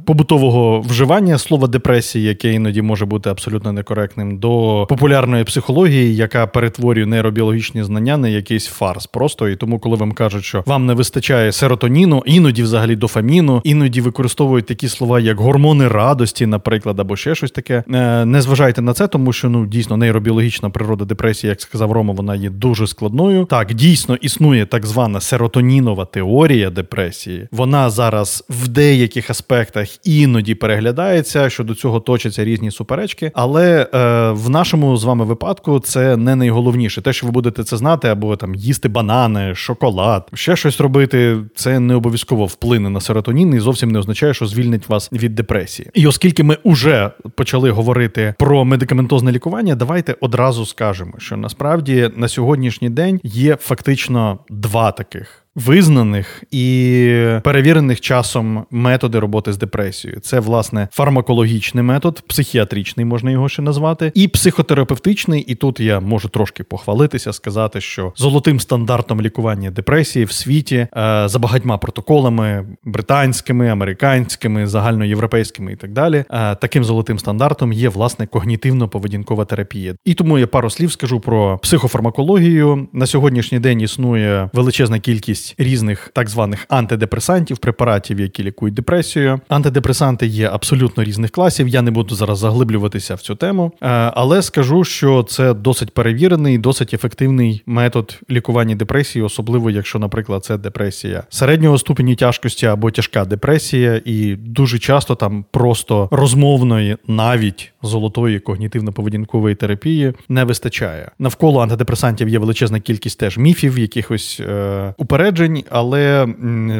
побутового 0.05 0.81
вживання 0.81 1.37
слова 1.37 1.67
депресії, 1.67 2.25
яке 2.25 2.53
іноді 2.53 2.81
може 2.81 3.05
бути 3.05 3.29
абсолютно 3.29 3.71
некоректним, 3.71 4.37
до 4.37 4.85
популярної 4.89 5.43
психології, 5.43 6.15
яка 6.15 6.47
перетворює 6.47 7.05
нейробіологічні 7.05 7.83
знання 7.83 8.17
на 8.17 8.27
якийсь 8.27 8.67
фарс. 8.67 9.07
Просто 9.07 9.49
і 9.49 9.55
тому, 9.55 9.79
коли 9.79 9.95
вам 9.95 10.11
кажуть, 10.11 10.43
що 10.45 10.63
вам 10.65 10.85
не 10.85 10.93
вистачає 10.93 11.51
серотоніну, 11.51 12.23
іноді 12.25 12.63
взагалі 12.63 12.95
дофаміну, 12.95 13.61
іноді 13.63 14.01
використовують 14.01 14.65
такі 14.65 14.87
слова, 14.87 15.19
як 15.19 15.39
гормони 15.39 15.87
радості, 15.87 16.45
наприклад, 16.45 16.99
або 16.99 17.15
ще 17.15 17.35
щось 17.35 17.51
таке. 17.51 17.83
Е, 17.93 18.25
не 18.25 18.41
зважайте 18.41 18.81
на 18.81 18.93
це, 18.93 19.07
тому 19.07 19.33
що 19.33 19.49
ну 19.49 19.65
дійсно 19.65 19.97
нейробіологічна 19.97 20.69
природа 20.69 21.05
депресії, 21.05 21.49
як 21.49 21.61
сказав 21.61 21.91
Рома, 21.91 22.13
вона 22.13 22.35
є 22.35 22.49
дуже 22.49 22.87
складною. 22.87 23.45
Так, 23.45 23.73
дійсно 23.73 24.15
існує 24.15 24.65
так 24.65 24.85
звана 24.85 25.21
серотонінова 25.21 26.05
теорія 26.05 26.69
депресії. 26.69 27.47
Вона 27.51 27.89
зараз 27.89 28.43
в 28.49 28.67
деяких 28.67 29.29
аспектах 29.29 30.07
іноді 30.07 30.55
переглядається. 30.55 31.49
Щодо 31.49 31.75
цього 31.75 31.99
точаться 31.99 32.45
різні 32.45 32.71
суперечки, 32.71 33.31
але 33.33 33.89
е, 33.93 34.31
в 34.31 34.49
нашому 34.49 34.97
з 34.97 35.03
вами 35.03 35.25
випадку 35.25 35.79
це 35.79 36.17
не 36.17 36.35
найголовніше. 36.35 37.01
Те, 37.01 37.13
що 37.13 37.25
ви 37.25 37.31
будете 37.31 37.63
це 37.63 37.77
знати, 37.77 38.07
або 38.07 38.35
там 38.35 38.55
їсти 38.55 38.89
банани, 38.89 39.55
шоколад, 39.55 40.27
ще 40.35 40.55
щось 40.55 40.81
робити, 40.81 41.37
це 41.55 41.79
не 41.79 41.95
обов'язково 41.95 42.45
вплине 42.45 42.89
на 42.89 43.01
серотонін 43.01 43.53
і 43.53 43.59
зовсім 43.59 43.91
не 43.91 43.99
означає, 43.99 44.33
що 44.33 44.45
звільнить 44.45 44.89
вас 44.89 45.11
від 45.11 45.35
депресії. 45.35 45.89
І 45.93 46.07
оскільки 46.07 46.43
ми 46.43 46.57
вже 46.65 47.11
почали 47.35 47.71
говорити 47.71 48.33
про 48.39 48.65
медикаментозне 48.65 49.31
лікування, 49.31 49.75
давайте 49.75 50.15
одразу 50.21 50.65
скажемо, 50.65 51.13
що 51.17 51.37
насправді 51.37 52.09
на 52.15 52.27
сьогоднішній 52.27 52.89
день 52.89 53.19
є 53.23 53.55
фактично 53.55 54.39
два 54.49 54.91
таких 54.91 55.44
визнаних 55.55 56.43
і 56.51 57.19
перевірених 57.43 58.01
часом 58.01 58.65
методи 58.71 59.19
роботи 59.19 59.53
з 59.53 59.57
депресією. 59.57 60.19
Це 60.19 60.39
власне 60.39 60.87
фармакологічний 60.91 61.83
метод, 61.83 62.23
психіатричний 62.27 63.05
можна 63.05 63.31
його 63.31 63.49
ще 63.49 63.61
назвати, 63.61 64.11
і 64.15 64.27
психотерапевтичний. 64.27 65.41
І 65.41 65.55
тут 65.55 65.79
я 65.79 65.99
можу 65.99 66.29
трошки 66.29 66.63
похвалитися, 66.63 67.33
сказати, 67.33 67.81
що 67.81 68.13
золотим 68.15 68.59
стандартом 68.59 69.21
лікування 69.21 69.71
депресії 69.71 70.25
в 70.25 70.31
світі 70.31 70.75
е, 70.75 70.87
за 71.25 71.39
багатьма 71.39 71.77
протоколами 71.77 72.65
британськими, 72.83 73.69
американськими, 73.69 74.67
загальноєвропейськими 74.67 75.71
і 75.71 75.75
так 75.75 75.91
далі. 75.91 76.25
Е, 76.31 76.55
таким 76.55 76.83
золотим 76.83 77.19
стандартом 77.19 77.73
є 77.73 77.89
власне 77.89 78.25
когнітивно-поведінкова 78.25 79.45
терапія. 79.45 79.95
І 80.05 80.13
тому 80.13 80.39
я 80.39 80.47
пару 80.47 80.69
слів 80.69 80.91
скажу 80.91 81.19
про 81.19 81.57
психофармакологію. 81.57 82.87
На 82.93 83.07
сьогоднішній 83.07 83.59
день 83.59 83.81
існує 83.81 84.49
величезна 84.53 84.99
кількість 84.99 85.44
кількість 85.45 85.55
різних 85.75 86.11
так 86.13 86.29
званих 86.29 86.65
антидепресантів, 86.69 87.57
препаратів, 87.57 88.19
які 88.19 88.43
лікують 88.43 88.73
депресію. 88.73 89.39
Антидепресанти 89.49 90.27
є 90.27 90.49
абсолютно 90.53 91.03
різних 91.03 91.31
класів. 91.31 91.67
Я 91.67 91.81
не 91.81 91.91
буду 91.91 92.15
зараз 92.15 92.39
заглиблюватися 92.39 93.15
в 93.15 93.21
цю 93.21 93.35
тему, 93.35 93.71
е, 93.81 93.87
але 94.15 94.41
скажу, 94.41 94.83
що 94.83 95.23
це 95.23 95.53
досить 95.53 95.93
перевірений, 95.93 96.57
досить 96.57 96.93
ефективний 96.93 97.63
метод 97.65 98.19
лікування 98.29 98.75
депресії, 98.75 99.23
особливо 99.25 99.69
якщо, 99.69 99.99
наприклад, 99.99 100.45
це 100.45 100.57
депресія 100.57 101.23
середнього 101.29 101.77
ступені 101.77 102.15
тяжкості 102.15 102.65
або 102.65 102.91
тяжка 102.91 103.25
депресія, 103.25 104.01
і 104.05 104.35
дуже 104.35 104.79
часто 104.79 105.15
там 105.15 105.45
просто 105.51 106.09
розмовної, 106.11 106.97
навіть 107.07 107.73
золотої 107.83 108.39
когнітивно-поведінкової 108.39 109.55
терапії 109.55 110.13
не 110.29 110.43
вистачає. 110.43 111.11
Навколо 111.19 111.61
антидепресантів 111.61 112.29
є 112.29 112.39
величезна 112.39 112.79
кількість 112.79 113.19
теж 113.19 113.37
міфів, 113.37 113.79
якихось 113.79 114.39
е, 114.39 114.93
упереджень, 114.97 115.34
попереджень, 115.35 115.63
але 115.69 116.27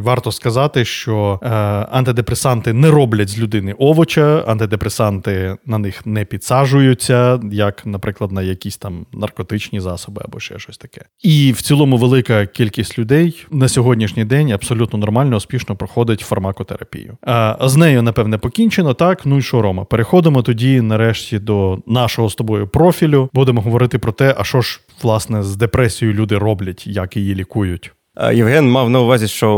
варто 0.02 0.32
сказати, 0.32 0.86
що 0.86 1.40
е, 1.44 1.50
антидепресанти 1.92 2.74
не 2.74 2.92
роблять 2.92 3.30
з 3.30 3.40
людини 3.40 3.74
овоча, 3.74 4.44
антидепресанти 4.48 5.58
на 5.66 5.78
них 5.78 6.06
не 6.06 6.26
підсаджуються, 6.26 7.40
як, 7.52 7.86
наприклад, 7.86 8.32
на 8.32 8.42
якісь 8.42 8.78
там 8.78 9.06
наркотичні 9.14 9.80
засоби 9.80 10.22
або 10.26 10.40
ще 10.40 10.60
щось 10.60 10.78
таке. 10.78 11.02
І 11.24 11.52
в 11.52 11.62
цілому 11.62 11.98
велика 11.98 12.46
кількість 12.46 13.00
людей 13.00 13.46
на 13.52 13.68
сьогоднішній 13.68 14.26
день 14.26 14.52
абсолютно 14.52 15.00
нормально, 15.00 15.36
успішно 15.36 15.76
проходить 15.76 16.20
фармакотерапію. 16.20 17.18
А 17.22 17.70
з 17.70 17.76
нею, 17.76 18.02
напевне, 18.02 18.38
покінчено. 18.38 18.94
Так, 18.94 19.26
ну 19.26 19.38
і 19.38 19.42
що, 19.42 19.62
Рома? 19.62 19.84
Переходимо 19.86 20.42
тоді, 20.42 20.82
нарешті, 20.82 21.40
до 21.40 21.80
нашого 21.88 22.30
з 22.30 22.36
тобою 22.36 22.68
профілю. 22.68 23.30
Будемо 23.34 23.62
говорити 23.62 24.00
про 24.00 24.12
те, 24.12 24.36
а 24.38 24.44
що 24.44 24.62
ж 24.62 24.82
власне 25.02 25.44
з 25.44 25.56
депресією 25.56 26.18
люди 26.18 26.38
роблять, 26.38 26.88
як 26.88 27.18
її 27.18 27.36
лікують. 27.36 27.92
Е, 28.18 28.36
Євген 28.36 28.72
мав 28.72 28.90
на 28.90 29.00
увазі, 29.00 29.28
що 29.28 29.58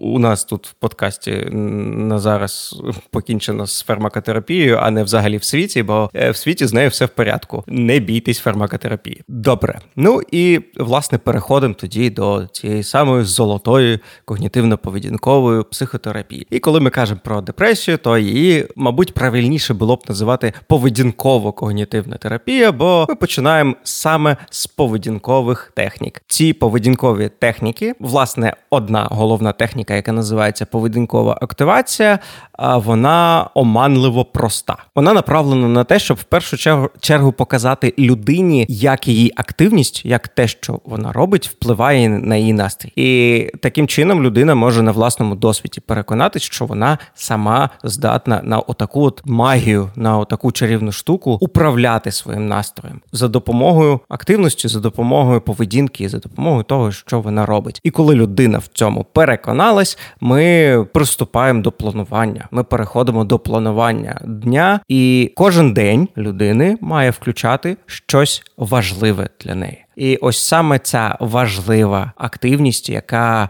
у 0.00 0.18
нас 0.18 0.44
тут 0.44 0.66
в 0.66 0.72
подкасті 0.72 1.32
на 1.52 2.18
зараз 2.18 2.82
покінчено 3.10 3.66
з 3.66 3.82
фармакотерапією, 3.82 4.78
а 4.80 4.90
не 4.90 5.04
взагалі 5.04 5.36
в 5.36 5.44
світі, 5.44 5.82
бо 5.82 6.10
е, 6.14 6.30
в 6.30 6.36
світі 6.36 6.66
з 6.66 6.72
нею 6.72 6.88
все 6.88 7.04
в 7.04 7.08
порядку. 7.08 7.64
Не 7.66 7.98
бійтесь 7.98 8.38
фармакотерапії. 8.38 9.22
Добре. 9.28 9.78
Ну 9.96 10.20
і 10.30 10.60
власне 10.76 11.18
переходимо 11.18 11.74
тоді 11.74 12.10
до 12.10 12.46
цієї 12.52 12.82
самої 12.82 13.24
золотої 13.24 13.98
когнітивно-поведінкової 14.26 15.64
психотерапії. 15.64 16.46
І 16.50 16.58
коли 16.58 16.80
ми 16.80 16.90
кажемо 16.90 17.20
про 17.24 17.40
депресію, 17.40 17.98
то 17.98 18.18
її, 18.18 18.66
мабуть, 18.76 19.14
правильніше 19.14 19.74
було 19.74 19.96
б 19.96 20.02
називати 20.08 20.52
поведінково-когнітивна 20.68 22.18
терапія, 22.18 22.72
бо 22.72 23.06
ми 23.08 23.14
починаємо 23.14 23.74
саме 23.82 24.36
з 24.50 24.66
поведінкових 24.66 25.72
технік. 25.74 26.22
Ці 26.26 26.52
поведінкові 26.52 27.30
техніки 27.38 27.89
власне 27.98 28.54
одна 28.70 29.08
головна 29.10 29.52
техніка, 29.52 29.94
яка 29.94 30.12
називається 30.12 30.66
поведінкова 30.66 31.38
активація, 31.40 32.18
вона 32.58 33.50
оманливо 33.54 34.24
проста. 34.24 34.76
Вона 34.94 35.12
направлена 35.12 35.68
на 35.68 35.84
те, 35.84 35.98
щоб 35.98 36.16
в 36.16 36.22
першу 36.22 36.56
чергу 37.00 37.32
показати 37.32 37.94
людині, 37.98 38.66
як 38.68 39.08
її 39.08 39.32
активність, 39.36 40.04
як 40.04 40.28
те, 40.28 40.48
що 40.48 40.80
вона 40.84 41.12
робить, 41.12 41.48
впливає 41.48 42.08
на 42.08 42.36
її 42.36 42.52
настрій. 42.52 42.92
І 42.96 43.50
таким 43.62 43.88
чином 43.88 44.22
людина 44.22 44.54
може 44.54 44.82
на 44.82 44.92
власному 44.92 45.34
досвіді 45.34 45.80
переконатись, 45.80 46.42
що 46.42 46.66
вона 46.66 46.98
сама 47.14 47.70
здатна 47.84 48.40
на 48.44 48.58
отаку 48.58 49.02
от 49.02 49.22
магію, 49.24 49.90
на 49.96 50.18
отаку 50.18 50.52
чарівну 50.52 50.92
штуку 50.92 51.38
управляти 51.40 52.12
своїм 52.12 52.48
настроєм 52.48 53.00
за 53.12 53.28
допомогою 53.28 54.00
активності, 54.08 54.68
за 54.68 54.80
допомогою 54.80 55.40
поведінки, 55.40 56.08
за 56.08 56.18
допомогою 56.18 56.64
того, 56.64 56.92
що 56.92 57.20
вона 57.20 57.46
робить. 57.46 57.79
І 57.82 57.90
коли 57.90 58.14
людина 58.14 58.58
в 58.58 58.66
цьому 58.66 59.06
переконалась, 59.12 59.98
ми 60.20 60.86
приступаємо 60.92 61.62
до 61.62 61.72
планування. 61.72 62.48
Ми 62.50 62.64
переходимо 62.64 63.24
до 63.24 63.38
планування 63.38 64.20
дня, 64.24 64.80
і 64.88 65.32
кожен 65.36 65.72
день 65.72 66.08
людини 66.16 66.78
має 66.80 67.10
включати 67.10 67.76
щось 67.86 68.42
важливе 68.56 69.28
для 69.44 69.54
неї. 69.54 69.84
І 69.96 70.16
ось 70.16 70.38
саме 70.38 70.78
ця 70.78 71.16
важлива 71.20 72.12
активність, 72.16 72.88
яка 72.88 73.44
е, 73.44 73.48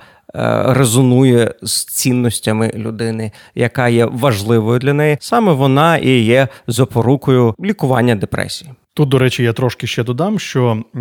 резонує 0.66 1.54
з 1.62 1.84
цінностями 1.84 2.72
людини, 2.74 3.32
яка 3.54 3.88
є 3.88 4.04
важливою 4.04 4.78
для 4.78 4.92
неї, 4.92 5.16
саме 5.20 5.52
вона 5.52 5.96
і 5.96 6.10
є 6.10 6.48
запорукою 6.66 7.54
лікування 7.60 8.14
депресії. 8.14 8.70
Тут, 9.00 9.08
до 9.08 9.18
речі, 9.18 9.42
я 9.42 9.52
трошки 9.52 9.86
ще 9.86 10.04
додам, 10.04 10.38
що 10.38 10.82
е, 10.94 10.98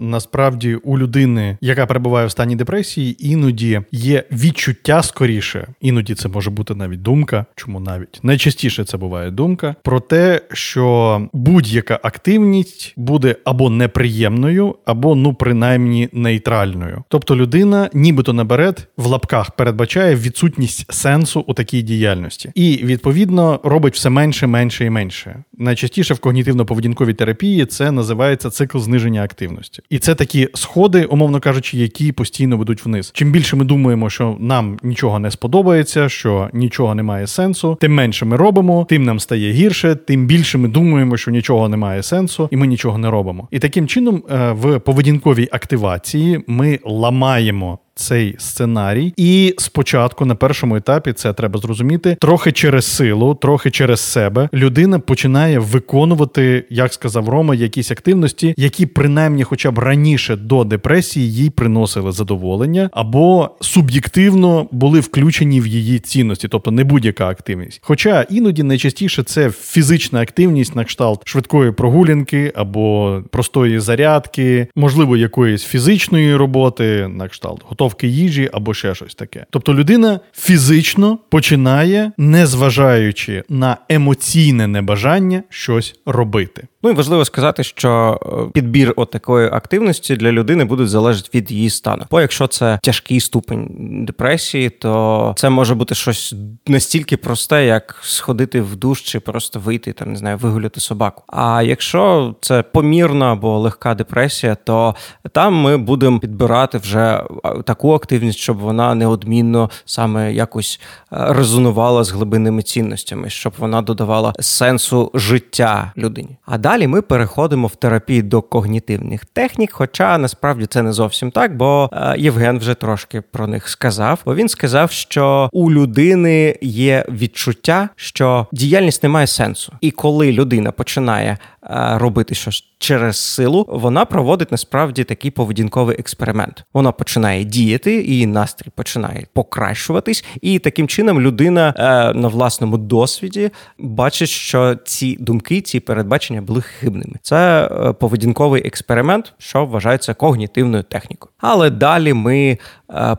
насправді 0.00 0.74
у 0.74 0.98
людини, 0.98 1.58
яка 1.60 1.86
перебуває 1.86 2.26
в 2.26 2.30
стані 2.30 2.56
депресії, 2.56 3.28
іноді 3.32 3.80
є 3.92 4.24
відчуття 4.32 5.02
скоріше, 5.02 5.66
іноді 5.80 6.14
це 6.14 6.28
може 6.28 6.50
бути 6.50 6.74
навіть 6.74 7.02
думка, 7.02 7.46
чому 7.54 7.80
навіть 7.80 8.20
найчастіше 8.22 8.84
це 8.84 8.96
буває 8.96 9.30
думка, 9.30 9.74
про 9.82 10.00
те, 10.00 10.40
що 10.52 11.28
будь-яка 11.32 12.00
активність 12.02 12.94
буде 12.96 13.36
або 13.44 13.70
неприємною, 13.70 14.74
або 14.84 15.14
ну 15.14 15.34
принаймні 15.34 16.08
нейтральною. 16.12 17.04
Тобто 17.08 17.36
людина, 17.36 17.90
нібито 17.94 18.32
наперед 18.32 18.88
в 18.96 19.06
лапках 19.06 19.50
передбачає 19.50 20.16
відсутність 20.16 20.92
сенсу 20.92 21.44
у 21.46 21.54
такій 21.54 21.82
діяльності, 21.82 22.50
і 22.54 22.80
відповідно 22.84 23.60
робить 23.64 23.94
все 23.94 24.10
менше, 24.10 24.46
менше 24.46 24.84
і 24.84 24.90
менше. 24.90 25.42
Найчастіше 25.58 26.14
в 26.14 26.18
когнітивно-поведінковій 26.18 27.14
терапії 27.14 27.35
терапії 27.36 27.66
це 27.66 27.92
називається 27.92 28.50
цикл 28.50 28.78
зниження 28.78 29.24
активності. 29.24 29.82
І 29.90 29.98
це 29.98 30.14
такі 30.14 30.48
сходи, 30.54 31.04
умовно 31.04 31.40
кажучи, 31.40 31.78
які 31.78 32.12
постійно 32.12 32.56
ведуть 32.56 32.84
вниз. 32.84 33.10
Чим 33.14 33.32
більше 33.32 33.56
ми 33.56 33.64
думаємо, 33.64 34.10
що 34.10 34.36
нам 34.40 34.78
нічого 34.82 35.18
не 35.18 35.30
сподобається, 35.30 36.08
що 36.08 36.50
нічого 36.52 36.94
не 36.94 37.02
має 37.02 37.26
сенсу, 37.26 37.76
тим 37.80 37.94
менше 37.94 38.24
ми 38.24 38.36
робимо, 38.36 38.86
тим 38.88 39.02
нам 39.02 39.20
стає 39.20 39.52
гірше, 39.52 39.94
тим 39.94 40.26
більше 40.26 40.58
ми 40.58 40.68
думаємо, 40.68 41.16
що 41.16 41.30
нічого 41.30 41.68
не 41.68 41.76
має 41.76 42.02
сенсу, 42.02 42.48
і 42.52 42.56
ми 42.56 42.66
нічого 42.66 42.98
не 42.98 43.10
робимо. 43.10 43.48
І 43.50 43.58
таким 43.58 43.86
чином, 43.86 44.22
е, 44.30 44.52
в 44.52 44.78
поведінковій 44.78 45.48
активації 45.52 46.44
ми 46.46 46.78
ламаємо 46.84 47.78
цей 47.96 48.34
сценарій, 48.38 49.12
і 49.16 49.54
спочатку 49.58 50.24
на 50.24 50.34
першому 50.34 50.76
етапі 50.76 51.12
це 51.12 51.32
треба 51.32 51.60
зрозуміти 51.60 52.16
трохи 52.20 52.52
через 52.52 52.86
силу, 52.86 53.34
трохи 53.34 53.70
через 53.70 54.00
себе 54.00 54.48
людина 54.54 54.98
починає 54.98 55.58
виконувати, 55.58 56.64
як 56.70 56.92
сказав 56.92 57.28
Рома, 57.28 57.54
якісь 57.54 57.90
активності, 57.90 58.54
які 58.56 58.86
принаймні, 58.86 59.44
хоча 59.44 59.70
б 59.70 59.78
раніше 59.78 60.36
до 60.36 60.64
депресії, 60.64 61.32
їй 61.32 61.50
приносили 61.50 62.12
задоволення, 62.12 62.90
або 62.92 63.50
суб'єктивно 63.60 64.68
були 64.72 65.00
включені 65.00 65.60
в 65.60 65.66
її 65.66 65.98
цінності, 65.98 66.48
тобто 66.48 66.70
не 66.70 66.84
будь-яка 66.84 67.28
активність. 67.28 67.80
Хоча 67.82 68.22
іноді 68.22 68.62
найчастіше 68.62 69.22
це 69.22 69.50
фізична 69.50 70.20
активність 70.20 70.76
на 70.76 70.84
кшталт 70.84 71.28
швидкої 71.28 71.72
прогулянки 71.72 72.52
або 72.56 73.22
простої 73.30 73.80
зарядки, 73.80 74.66
можливо, 74.76 75.16
якоїсь 75.16 75.64
фізичної 75.64 76.36
роботи, 76.36 77.08
на 77.08 77.28
кшталт 77.28 77.62
готовки 77.86 78.06
їжі 78.06 78.50
або 78.52 78.74
ще 78.74 78.94
щось 78.94 79.14
таке. 79.14 79.46
Тобто 79.50 79.74
людина 79.74 80.20
фізично 80.32 81.18
починає, 81.28 82.12
незважаючи 82.18 83.42
на 83.48 83.76
емоційне 83.88 84.66
небажання 84.66 85.42
щось 85.50 85.94
робити. 86.06 86.66
Ну 86.86 86.92
і 86.92 86.94
важливо 86.94 87.24
сказати, 87.24 87.64
що 87.64 88.20
е, 88.22 88.50
підбір 88.52 88.92
от 88.96 89.10
такої 89.10 89.48
активності 89.48 90.16
для 90.16 90.32
людини 90.32 90.64
буде 90.64 90.86
залежати 90.86 91.30
від 91.34 91.50
її 91.50 91.70
стану. 91.70 92.04
Бо 92.10 92.20
якщо 92.20 92.46
це 92.46 92.78
тяжкий 92.82 93.20
ступень 93.20 93.68
депресії, 94.06 94.70
то 94.70 95.32
це 95.36 95.50
може 95.50 95.74
бути 95.74 95.94
щось 95.94 96.34
настільки 96.66 97.16
просте, 97.16 97.66
як 97.66 97.98
сходити 98.02 98.60
в 98.60 98.76
душ 98.76 99.00
чи 99.02 99.20
просто 99.20 99.60
вийти 99.60 99.92
там, 99.92 100.12
не 100.12 100.18
знаю, 100.18 100.38
вигуляти 100.38 100.80
собаку. 100.80 101.22
А 101.26 101.62
якщо 101.62 102.34
це 102.40 102.62
помірна 102.62 103.32
або 103.32 103.58
легка 103.58 103.94
депресія, 103.94 104.54
то 104.54 104.94
там 105.32 105.54
ми 105.54 105.76
будемо 105.76 106.18
підбирати 106.18 106.78
вже 106.78 107.22
таку 107.64 107.94
активність, 107.94 108.38
щоб 108.38 108.58
вона 108.58 108.94
неодмінно 108.94 109.70
саме 109.84 110.32
якось 110.32 110.80
е, 111.12 111.16
резонувала 111.28 112.04
з 112.04 112.10
глибинними 112.10 112.62
цінностями, 112.62 113.30
щоб 113.30 113.52
вона 113.58 113.82
додавала 113.82 114.32
сенсу 114.40 115.10
життя 115.14 115.92
людині. 115.96 116.36
А 116.44 116.58
далі. 116.58 116.75
Далі 116.76 116.86
ми 116.86 117.02
переходимо 117.02 117.66
в 117.66 117.76
терапію 117.76 118.22
до 118.22 118.42
когнітивних 118.42 119.24
технік, 119.24 119.72
хоча 119.72 120.18
насправді 120.18 120.66
це 120.66 120.82
не 120.82 120.92
зовсім 120.92 121.30
так, 121.30 121.56
бо 121.56 121.90
е, 121.92 122.14
Євген 122.18 122.58
вже 122.58 122.74
трошки 122.74 123.20
про 123.20 123.46
них 123.46 123.68
сказав. 123.68 124.20
Бо 124.26 124.34
він 124.34 124.48
сказав, 124.48 124.90
що 124.90 125.48
у 125.52 125.72
людини 125.72 126.56
є 126.60 127.04
відчуття, 127.08 127.88
що 127.96 128.46
діяльність 128.52 129.02
не 129.02 129.08
має 129.08 129.26
сенсу, 129.26 129.72
і 129.80 129.90
коли 129.90 130.32
людина 130.32 130.72
починає 130.72 131.38
робити 131.70 132.34
щось 132.34 132.64
через 132.78 133.16
силу, 133.16 133.66
вона 133.68 134.04
проводить 134.04 134.52
насправді 134.52 135.04
такий 135.04 135.30
поведінковий 135.30 135.96
експеримент. 135.98 136.64
Вона 136.74 136.92
починає 136.92 137.44
діяти, 137.44 138.02
і 138.02 138.26
настрій 138.26 138.70
починає 138.74 139.26
покращуватись, 139.32 140.24
і 140.40 140.58
таким 140.58 140.88
чином 140.88 141.20
людина 141.20 141.74
е, 141.76 142.18
на 142.18 142.28
власному 142.28 142.78
досвіді 142.78 143.50
бачить, 143.78 144.28
що 144.28 144.76
ці 144.84 145.16
думки, 145.20 145.60
ці 145.60 145.80
передбачення 145.80 146.42
були 146.42 146.62
хибними. 146.62 147.14
Це 147.22 147.64
е, 147.64 147.92
поведінковий 147.92 148.66
експеримент, 148.66 149.32
що 149.38 149.66
вважається 149.66 150.14
когнітивною 150.14 150.82
технікою. 150.82 151.32
Але 151.38 151.70
далі 151.70 152.12
ми 152.12 152.58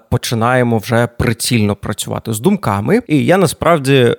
починаємо 0.09 0.77
вже 0.77 1.07
прицільно 1.07 1.75
працювати 1.75 2.33
з 2.33 2.39
думками. 2.39 3.01
І 3.07 3.25
я 3.25 3.37
насправді 3.37 4.15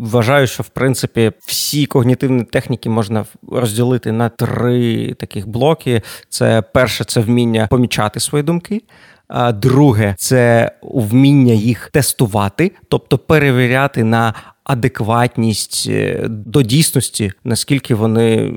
вважаю, 0.00 0.46
що 0.46 0.62
в 0.62 0.68
принципі 0.68 1.32
всі 1.46 1.86
когнітивні 1.86 2.44
техніки 2.44 2.90
можна 2.90 3.24
розділити 3.52 4.12
на 4.12 4.28
три 4.28 5.14
таких 5.14 5.48
блоки: 5.48 6.02
це 6.28 6.62
перше, 6.62 7.04
це 7.04 7.20
вміння 7.20 7.66
помічати 7.70 8.20
свої 8.20 8.44
думки. 8.44 8.82
А 9.28 9.52
друге, 9.52 10.14
це 10.18 10.72
вміння 10.82 11.52
їх 11.52 11.90
тестувати, 11.92 12.72
тобто 12.88 13.18
перевіряти 13.18 14.04
на 14.04 14.34
адекватність 14.64 15.86
е, 15.90 16.26
до 16.28 16.62
дійсності, 16.62 17.32
наскільки 17.44 17.94
вони 17.94 18.54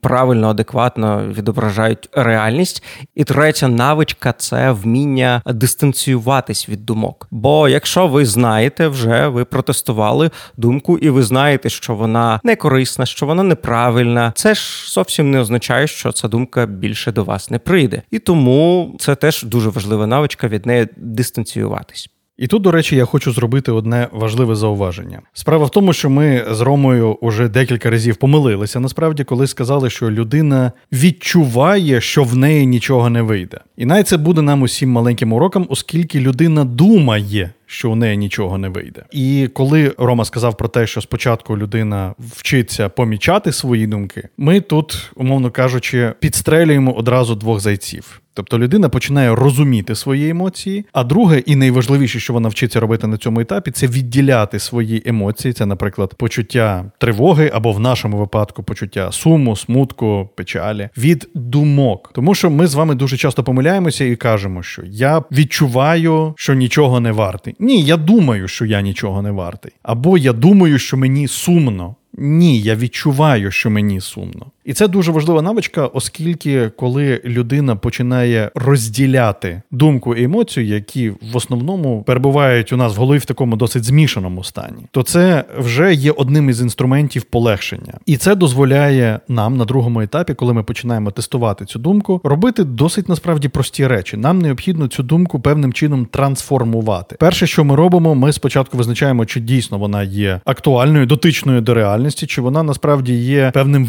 правильно, 0.00 0.48
адекватно 0.48 1.28
відображають 1.36 2.08
реальність. 2.12 2.84
І 3.14 3.24
третя 3.24 3.68
навичка 3.68 4.32
це 4.32 4.72
вміння 4.72 5.42
дистанціюватись 5.46 6.68
від 6.68 6.86
думок. 6.86 7.28
Бо 7.30 7.68
якщо 7.68 8.06
ви 8.06 8.26
знаєте, 8.26 8.88
вже 8.88 9.28
ви 9.28 9.44
протестували 9.44 10.30
думку, 10.56 10.98
і 10.98 11.10
ви 11.10 11.22
знаєте, 11.22 11.70
що 11.70 11.94
вона 11.94 12.40
не 12.44 12.56
корисна, 12.56 13.06
що 13.06 13.26
вона 13.26 13.42
неправильна, 13.42 14.32
це 14.36 14.54
ж 14.54 14.92
зовсім 14.92 15.30
не 15.30 15.40
означає, 15.40 15.86
що 15.86 16.12
ця 16.12 16.28
думка 16.28 16.66
більше 16.66 17.12
до 17.12 17.24
вас 17.24 17.50
не 17.50 17.58
прийде. 17.58 18.02
І 18.10 18.18
тому 18.18 18.96
це 18.98 19.14
теж 19.14 19.42
дуже 19.42 19.68
важлива 19.68 20.06
навичка 20.06 20.48
від 20.48 20.66
неї 20.66 20.88
дистанціюватись. 20.96 22.08
І 22.40 22.46
тут, 22.46 22.62
до 22.62 22.70
речі, 22.70 22.96
я 22.96 23.04
хочу 23.04 23.32
зробити 23.32 23.72
одне 23.72 24.08
важливе 24.12 24.54
зауваження. 24.54 25.20
Справа 25.32 25.64
в 25.64 25.70
тому, 25.70 25.92
що 25.92 26.10
ми 26.10 26.44
з 26.50 26.60
Ромою 26.60 27.12
уже 27.12 27.48
декілька 27.48 27.90
разів 27.90 28.16
помилилися, 28.16 28.80
насправді, 28.80 29.24
коли 29.24 29.46
сказали, 29.46 29.90
що 29.90 30.10
людина 30.10 30.72
відчуває, 30.92 32.00
що 32.00 32.24
в 32.24 32.36
неї 32.36 32.66
нічого 32.66 33.10
не 33.10 33.22
вийде. 33.22 33.60
І 33.76 33.86
навіть 33.86 34.08
це 34.08 34.16
буде 34.16 34.42
нам 34.42 34.62
усім 34.62 34.90
маленьким 34.90 35.32
уроком, 35.32 35.66
оскільки 35.68 36.20
людина 36.20 36.64
думає, 36.64 37.50
що 37.66 37.90
у 37.90 37.94
неї 37.94 38.16
нічого 38.16 38.58
не 38.58 38.68
вийде. 38.68 39.04
І 39.12 39.48
коли 39.52 39.94
Рома 39.98 40.24
сказав 40.24 40.56
про 40.56 40.68
те, 40.68 40.86
що 40.86 41.00
спочатку 41.00 41.58
людина 41.58 42.14
вчиться 42.18 42.88
помічати 42.88 43.52
свої 43.52 43.86
думки, 43.86 44.28
ми 44.38 44.60
тут, 44.60 45.12
умовно 45.16 45.50
кажучи, 45.50 46.12
підстрелюємо 46.20 46.92
одразу 46.92 47.34
двох 47.34 47.60
зайців. 47.60 48.20
Тобто 48.40 48.58
людина 48.58 48.88
починає 48.88 49.34
розуміти 49.34 49.94
свої 49.94 50.28
емоції. 50.28 50.84
А 50.92 51.04
друге, 51.04 51.42
і 51.46 51.56
найважливіше, 51.56 52.20
що 52.20 52.32
вона 52.32 52.48
вчиться 52.48 52.80
робити 52.80 53.06
на 53.06 53.16
цьому 53.16 53.40
етапі, 53.40 53.70
це 53.70 53.86
відділяти 53.86 54.58
свої 54.58 55.02
емоції. 55.06 55.52
Це, 55.52 55.66
наприклад, 55.66 56.14
почуття 56.14 56.92
тривоги, 56.98 57.50
або 57.54 57.72
в 57.72 57.80
нашому 57.80 58.18
випадку 58.18 58.62
почуття 58.62 59.12
суму, 59.12 59.56
смутку, 59.56 60.28
печалі 60.36 60.88
від 60.98 61.28
думок. 61.34 62.10
Тому 62.14 62.34
що 62.34 62.50
ми 62.50 62.66
з 62.66 62.74
вами 62.74 62.94
дуже 62.94 63.16
часто 63.16 63.44
помиляємося 63.44 64.04
і 64.04 64.16
кажемо, 64.16 64.62
що 64.62 64.82
я 64.86 65.22
відчуваю, 65.32 66.34
що 66.36 66.54
нічого 66.54 67.00
не 67.00 67.12
вартий. 67.12 67.54
Ні, 67.58 67.82
я 67.82 67.96
думаю, 67.96 68.48
що 68.48 68.64
я 68.64 68.80
нічого 68.80 69.22
не 69.22 69.30
вартий. 69.30 69.72
Або 69.82 70.18
я 70.18 70.32
думаю, 70.32 70.78
що 70.78 70.96
мені 70.96 71.28
сумно. 71.28 71.96
Ні, 72.18 72.60
я 72.60 72.76
відчуваю, 72.76 73.50
що 73.50 73.70
мені 73.70 74.00
сумно. 74.00 74.46
І 74.64 74.72
це 74.72 74.88
дуже 74.88 75.12
важлива 75.12 75.42
навичка, 75.42 75.86
оскільки 75.86 76.68
коли 76.68 77.20
людина 77.24 77.76
починає 77.76 78.50
розділяти 78.54 79.62
думку 79.70 80.14
і 80.14 80.24
емоцію, 80.24 80.66
які 80.66 81.10
в 81.10 81.36
основному 81.36 82.02
перебувають 82.02 82.72
у 82.72 82.76
нас 82.76 82.96
в 82.96 82.98
голові 82.98 83.18
в 83.18 83.24
такому 83.24 83.56
досить 83.56 83.84
змішаному 83.84 84.44
стані, 84.44 84.86
то 84.90 85.02
це 85.02 85.44
вже 85.58 85.94
є 85.94 86.12
одним 86.12 86.50
із 86.50 86.60
інструментів 86.60 87.22
полегшення. 87.22 87.94
І 88.06 88.16
це 88.16 88.34
дозволяє 88.34 89.20
нам 89.28 89.56
на 89.56 89.64
другому 89.64 90.00
етапі, 90.00 90.34
коли 90.34 90.54
ми 90.54 90.62
починаємо 90.62 91.10
тестувати 91.10 91.64
цю 91.64 91.78
думку, 91.78 92.20
робити 92.24 92.64
досить 92.64 93.08
насправді 93.08 93.48
прості 93.48 93.86
речі. 93.86 94.16
Нам 94.16 94.38
необхідно 94.38 94.88
цю 94.88 95.02
думку 95.02 95.40
певним 95.40 95.72
чином 95.72 96.06
трансформувати. 96.06 97.16
Перше, 97.20 97.46
що 97.46 97.64
ми 97.64 97.76
робимо, 97.76 98.14
ми 98.14 98.32
спочатку 98.32 98.76
визначаємо, 98.78 99.26
чи 99.26 99.40
дійсно 99.40 99.78
вона 99.78 100.02
є 100.02 100.40
актуальною, 100.44 101.06
дотичною 101.06 101.60
до 101.60 101.74
реальності, 101.74 101.99
чи 102.08 102.40
вона 102.40 102.62
насправді 102.62 103.14
є 103.14 103.50
певним 103.54 103.88